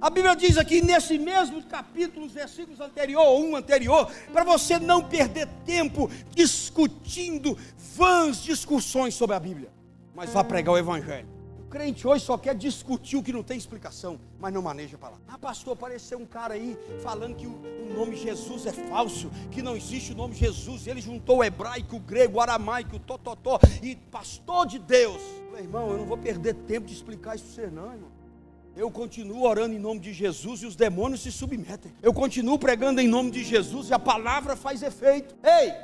A 0.00 0.08
Bíblia 0.08 0.34
diz 0.34 0.56
aqui 0.56 0.80
nesse 0.80 1.18
mesmo 1.18 1.62
capítulo, 1.62 2.24
os 2.24 2.32
versículos 2.32 2.80
anterior, 2.80 3.22
ou 3.22 3.44
um 3.44 3.54
anterior, 3.54 4.10
para 4.32 4.42
você 4.44 4.78
não 4.78 5.04
perder 5.04 5.46
tempo 5.66 6.10
discutindo 6.30 7.56
vãs 7.96 8.42
discussões 8.42 9.14
sobre 9.14 9.36
a 9.36 9.40
Bíblia, 9.40 9.70
mas 10.14 10.30
vá 10.30 10.42
pregar 10.42 10.74
o 10.74 10.78
Evangelho. 10.78 11.28
O 11.58 11.68
crente 11.68 12.08
hoje 12.08 12.24
só 12.24 12.38
quer 12.38 12.54
discutir 12.54 13.18
o 13.18 13.22
que 13.22 13.30
não 13.30 13.42
tem 13.42 13.58
explicação, 13.58 14.18
mas 14.38 14.54
não 14.54 14.62
maneja 14.62 14.96
a 14.96 14.98
palavra. 14.98 15.22
Ah, 15.28 15.38
pastor, 15.38 15.74
apareceu 15.74 16.18
um 16.18 16.26
cara 16.26 16.54
aí 16.54 16.78
falando 17.02 17.36
que 17.36 17.46
o, 17.46 17.60
nome 17.94 18.16
Jesus 18.16 18.64
é 18.64 18.72
falso, 18.72 19.30
que 19.50 19.60
não 19.60 19.76
existe 19.76 20.12
o 20.12 20.16
nome 20.16 20.34
Jesus. 20.34 20.86
Ele 20.86 21.00
juntou 21.00 21.38
o 21.38 21.44
hebraico, 21.44 21.96
o 21.96 22.00
grego, 22.00 22.38
o 22.38 22.40
aramaico, 22.40 22.96
o 22.96 23.00
tototó, 23.00 23.60
e 23.82 23.96
pastor 23.96 24.66
de 24.66 24.78
Deus. 24.78 25.20
Meu 25.52 25.60
irmão, 25.60 25.90
eu 25.90 25.98
não 25.98 26.06
vou 26.06 26.16
perder 26.16 26.54
tempo 26.54 26.86
de 26.86 26.94
explicar 26.94 27.36
isso 27.36 27.44
para 27.44 27.64
você, 27.64 27.70
não, 27.70 27.92
irmão. 27.92 28.19
Eu 28.80 28.90
continuo 28.90 29.42
orando 29.46 29.74
em 29.74 29.78
nome 29.78 30.00
de 30.00 30.10
Jesus 30.10 30.62
e 30.62 30.66
os 30.66 30.74
demônios 30.74 31.20
se 31.20 31.30
submetem. 31.30 31.92
Eu 32.00 32.14
continuo 32.14 32.58
pregando 32.58 32.98
em 32.98 33.06
nome 33.06 33.30
de 33.30 33.44
Jesus 33.44 33.90
e 33.90 33.92
a 33.92 33.98
palavra 33.98 34.56
faz 34.56 34.82
efeito. 34.82 35.34
Ei, 35.44 35.74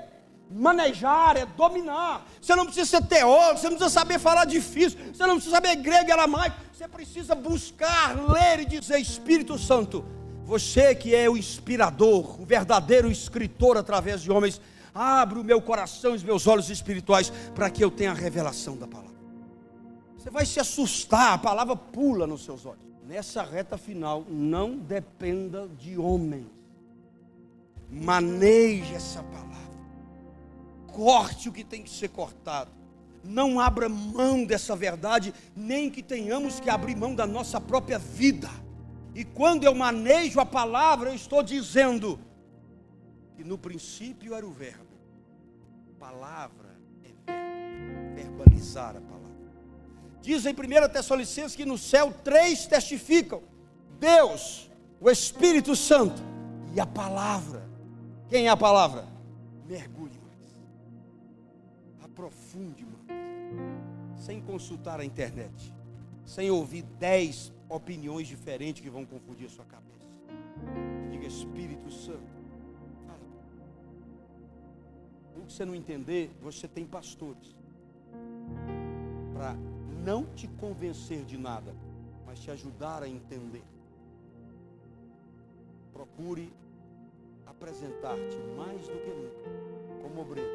Manejar 0.51 1.37
é 1.37 1.45
dominar. 1.45 2.27
Você 2.41 2.55
não 2.55 2.65
precisa 2.65 2.87
ser 2.87 3.03
teólogo, 3.03 3.59
você 3.59 3.69
não 3.69 3.77
precisa 3.77 3.91
saber 4.01 4.19
falar 4.19 4.47
difícil, 4.47 4.99
você 5.13 5.27
não 5.27 5.35
precisa 5.35 5.57
saber 5.57 5.77
grego 5.77 6.09
e 6.09 6.13
aramaico. 6.13 6.57
Você 6.73 6.89
precisa 6.89 7.35
buscar, 7.35 8.17
ler 8.31 8.61
e 8.61 8.65
dizer: 8.65 8.99
Espírito 8.99 9.59
Santo, 9.59 10.03
você 10.45 10.95
que 10.95 11.15
é 11.15 11.29
o 11.29 11.37
inspirador, 11.37 12.41
o 12.41 12.47
verdadeiro 12.47 13.11
escritor 13.11 13.77
através 13.77 14.23
de 14.23 14.33
homens, 14.33 14.59
abre 14.95 15.39
o 15.39 15.45
meu 15.45 15.61
coração 15.61 16.13
e 16.13 16.17
os 16.17 16.23
meus 16.23 16.47
olhos 16.47 16.71
espirituais 16.71 17.31
para 17.55 17.69
que 17.69 17.85
eu 17.85 17.91
tenha 17.91 18.13
a 18.13 18.15
revelação 18.15 18.75
da 18.75 18.87
palavra. 18.87 19.16
Você 20.27 20.31
vai 20.33 20.45
se 20.45 20.59
assustar, 20.59 21.35
a 21.35 21.39
palavra 21.39 21.77
pula 21.77 22.27
nos 22.27 22.45
seus 22.45 22.67
olhos. 22.67 22.83
Nessa 23.07 23.45
reta 23.45 23.79
final, 23.79 24.27
não 24.29 24.77
dependa 24.77 25.69
de 25.79 25.97
homens. 25.97 26.49
Maneje 27.89 28.93
essa 28.93 29.23
palavra. 29.23 29.79
Corte 30.89 31.49
o 31.49 31.53
que 31.53 31.63
tem 31.63 31.81
que 31.81 31.89
ser 31.89 32.09
cortado. 32.09 32.73
Não 33.23 33.61
abra 33.61 33.89
mão 33.89 34.45
dessa 34.45 34.75
verdade, 34.75 35.33
nem 35.55 35.89
que 35.89 36.03
tenhamos 36.03 36.59
que 36.59 36.69
abrir 36.69 36.97
mão 36.97 37.15
da 37.15 37.25
nossa 37.25 37.61
própria 37.61 38.01
vida. 38.01 38.51
E 39.15 39.25
quando 39.25 39.63
eu 39.63 39.77
manejo 39.77 40.41
a 40.41 40.45
palavra, 40.45 41.11
eu 41.11 41.15
estou 41.15 41.41
dizendo 41.41 42.19
que 43.37 43.45
no 43.45 43.57
princípio 43.57 44.35
era 44.35 44.45
o 44.45 44.51
verbo. 44.51 44.87
Palavra 46.01 46.77
é 47.05 47.33
verbo, 47.33 48.17
verbalizar 48.17 48.97
a 48.97 49.01
palavra. 49.01 49.26
Diz 50.27 50.45
em 50.45 50.51
1 50.51 50.89
Tessalonicenses 50.93 51.55
que 51.55 51.65
no 51.65 51.79
céu 51.79 52.13
três 52.25 52.67
testificam: 52.67 53.45
Deus, 54.01 54.69
o 55.01 55.09
Espírito 55.09 55.77
Santo 55.77 56.21
e 56.75 56.81
a 56.81 56.85
palavra. 56.85 57.63
Quem 58.29 58.49
é 58.49 58.51
a 58.51 58.57
palavra? 58.57 59.07
Mergulhe 59.69 60.19
mais. 60.19 60.59
Aprofunde 62.03 62.85
mais. 62.85 64.21
Sem 64.21 64.41
consultar 64.41 64.99
a 64.99 65.05
internet. 65.05 65.73
Sem 66.25 66.51
ouvir 66.51 66.83
dez 66.99 67.53
opiniões 67.69 68.27
diferentes 68.27 68.83
que 68.83 68.91
vão 68.91 69.07
confundir 69.07 69.47
a 69.47 69.51
sua 69.51 69.65
cabeça. 69.65 70.11
Diga 71.09 71.25
Espírito 71.25 71.89
Santo. 71.89 72.35
O 75.37 75.47
que 75.47 75.53
você 75.53 75.65
não 75.65 75.77
entender, 75.77 76.37
você 76.43 76.67
tem 76.67 76.85
pastores. 76.85 77.55
Para 79.33 79.57
não 80.07 80.25
te 80.25 80.47
convencer 80.47 81.25
de 81.25 81.37
nada, 81.37 81.75
mas 82.25 82.39
te 82.39 82.49
ajudar 82.49 83.03
a 83.03 83.09
entender. 83.09 83.65
Procure 85.93 86.53
apresentar-te 87.45 88.39
mais 88.57 88.87
do 88.87 88.95
que 89.01 89.11
nunca 89.11 90.01
como 90.01 90.21
obreiro, 90.21 90.49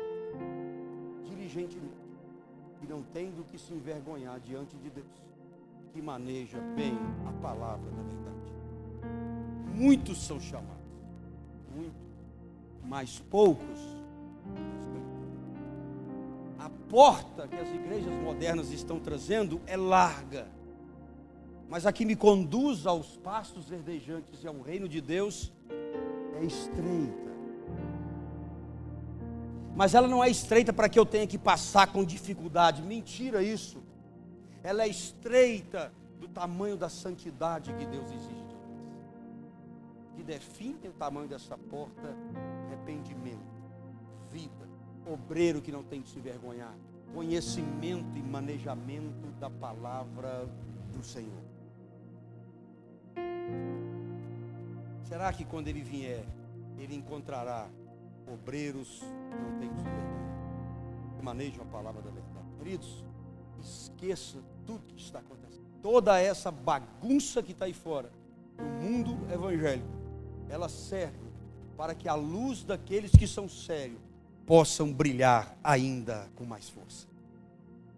diligentemente, 1.25 1.97
e 2.81 2.87
não 2.87 3.03
tendo 3.03 3.43
que 3.43 3.59
se 3.59 3.73
envergonhar 3.73 4.39
diante 4.39 4.77
de 4.77 4.89
Deus 4.89 5.21
que 5.91 6.01
maneja 6.01 6.57
bem 6.73 6.97
a 7.27 7.33
palavra 7.41 7.91
da 7.91 8.03
verdade. 8.03 8.53
Muitos 9.75 10.25
são 10.25 10.39
chamados, 10.39 10.77
muitos, 11.75 12.01
mas 12.85 13.19
poucos. 13.19 13.90
Porta 16.91 17.47
que 17.47 17.55
as 17.55 17.69
igrejas 17.69 18.13
modernas 18.15 18.69
estão 18.69 18.99
trazendo 18.99 19.61
é 19.65 19.77
larga, 19.77 20.45
mas 21.69 21.85
a 21.85 21.93
que 21.93 22.03
me 22.03 22.17
conduz 22.17 22.85
aos 22.85 23.15
pastos 23.15 23.69
verdejantes 23.69 24.43
e 24.43 24.47
ao 24.47 24.59
reino 24.59 24.89
de 24.89 24.99
Deus 24.99 25.53
é 26.39 26.43
estreita. 26.43 27.31
Mas 29.73 29.93
ela 29.93 30.05
não 30.05 30.21
é 30.21 30.29
estreita 30.29 30.73
para 30.73 30.89
que 30.89 30.99
eu 30.99 31.05
tenha 31.05 31.25
que 31.25 31.37
passar 31.37 31.87
com 31.87 32.03
dificuldade. 32.03 32.81
Mentira 32.81 33.41
isso 33.41 33.81
ela 34.63 34.83
é 34.83 34.87
estreita 34.87 35.93
do 36.19 36.27
tamanho 36.27 36.77
da 36.77 36.89
santidade 36.89 37.73
que 37.73 37.85
Deus 37.85 38.05
exige 38.11 38.27
de 38.27 38.55
nós. 38.55 38.75
Que 40.15 40.23
define 40.23 40.89
o 40.89 40.93
tamanho 40.93 41.27
dessa 41.27 41.57
porta: 41.57 42.15
arrependimento, 42.67 43.39
vida, 44.29 44.70
obreiro 45.05 45.61
que 45.61 45.71
não 45.71 45.83
tem 45.83 46.01
que 46.01 46.09
se 46.09 46.19
envergonhar, 46.19 46.73
conhecimento 47.13 48.17
e 48.17 48.21
manejamento 48.21 49.27
da 49.39 49.49
palavra 49.49 50.47
do 50.93 51.03
Senhor. 51.03 51.41
Será 55.03 55.33
que 55.33 55.43
quando 55.43 55.67
ele 55.67 55.81
vier, 55.81 56.25
ele 56.77 56.95
encontrará 56.95 57.67
obreiros 58.31 58.99
que 58.99 59.35
não 59.35 59.59
têm 59.59 59.69
que 59.69 59.75
se 59.75 59.81
envergonhar, 59.81 61.15
que 61.17 61.23
manejam 61.23 61.63
a 61.63 61.65
palavra 61.65 62.01
da 62.01 62.11
verdade? 62.11 62.45
Queridos, 62.57 63.03
esqueça 63.59 64.39
tudo 64.65 64.93
que 64.93 65.01
está 65.01 65.19
acontecendo. 65.19 65.65
Toda 65.81 66.19
essa 66.19 66.51
bagunça 66.51 67.43
que 67.43 67.51
está 67.51 67.65
aí 67.65 67.73
fora, 67.73 68.11
no 68.57 68.89
mundo 68.89 69.17
evangélico, 69.33 69.87
ela 70.47 70.69
serve 70.69 71.31
para 71.75 71.95
que 71.95 72.07
a 72.07 72.13
luz 72.13 72.63
daqueles 72.63 73.11
que 73.11 73.27
são 73.27 73.49
sérios 73.49 73.99
possam 74.45 74.91
brilhar 74.91 75.57
ainda 75.63 76.29
com 76.35 76.45
mais 76.45 76.69
força. 76.69 77.07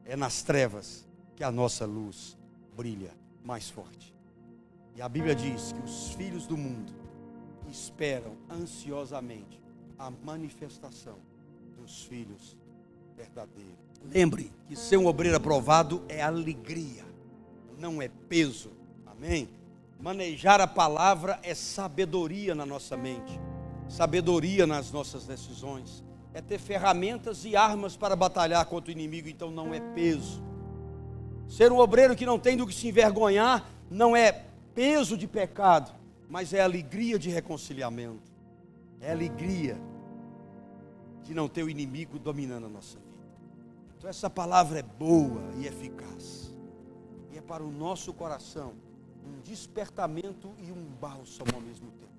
É 0.06 0.16
nas 0.16 0.44
trevas 0.44 1.08
que 1.36 1.44
a 1.44 1.52
nossa 1.52 1.86
luz 1.86 2.38
brilha 2.76 3.12
mais 3.44 3.70
forte. 3.70 4.14
E 4.96 5.02
a 5.02 5.10
Bíblia 5.10 5.34
diz 5.34 5.72
que 5.72 5.82
os 5.84 6.10
filhos 6.14 6.46
do 6.46 6.56
mundo 6.56 6.94
esperam 7.70 8.36
ansiosamente 8.50 9.60
a 9.98 10.12
manifestação 10.12 11.18
dos 11.78 12.04
filhos 12.04 12.58
verdadeiros. 13.16 13.84
Lembre 14.04 14.52
que 14.68 14.76
ser 14.76 14.98
um 14.98 15.08
obreiro 15.08 15.38
aprovado 15.38 16.04
é 16.08 16.22
alegria, 16.22 17.06
não 17.80 18.02
é 18.02 18.10
peso. 18.30 18.72
Amém? 19.06 19.50
Manejar 20.00 20.60
a 20.60 20.68
palavra 20.68 21.40
é 21.42 21.56
sabedoria 21.56 22.54
na 22.54 22.66
nossa 22.66 22.98
mente, 22.98 23.40
sabedoria 23.88 24.68
nas 24.68 24.92
nossas 24.92 25.26
decisões, 25.26 26.04
é 26.34 26.42
ter 26.42 26.58
ferramentas 26.58 27.46
e 27.46 27.56
armas 27.56 27.96
para 27.96 28.16
batalhar 28.16 28.66
contra 28.66 28.90
o 28.90 28.92
inimigo, 28.92 29.30
então 29.30 29.52
não 29.52 29.74
é 29.74 29.80
peso. 29.80 30.42
Ser 31.48 31.72
um 31.72 31.78
obreiro 31.78 32.16
que 32.16 32.26
não 32.26 32.40
tem 32.40 32.58
do 32.58 32.66
que 32.66 32.74
se 32.74 32.88
envergonhar 32.88 33.70
não 33.90 34.16
é 34.16 34.32
peso 34.74 35.16
de 35.16 35.28
pecado, 35.28 35.92
mas 36.28 36.52
é 36.54 36.62
alegria 36.62 37.20
de 37.20 37.30
reconciliamento, 37.30 38.32
é 39.00 39.12
alegria 39.12 39.80
de 41.22 41.34
não 41.34 41.48
ter 41.48 41.64
o 41.64 41.70
inimigo 41.70 42.18
dominando 42.18 42.66
a 42.66 42.70
nossa 42.70 42.98
vida. 42.98 43.14
Então 43.98 44.10
essa 44.10 44.30
palavra 44.30 44.80
é 44.80 44.84
boa 44.84 45.44
e 45.58 45.68
eficaz, 45.68 46.52
e 47.32 47.38
é 47.38 47.42
para 47.42 47.64
o 47.64 47.72
nosso 47.72 48.12
coração 48.14 48.74
um 49.26 49.40
despertamento 49.42 50.52
e 50.58 50.72
um 50.72 50.84
bálsamo 51.00 51.52
ao 51.54 51.62
mesmo 51.62 51.92
tempo. 51.92 52.12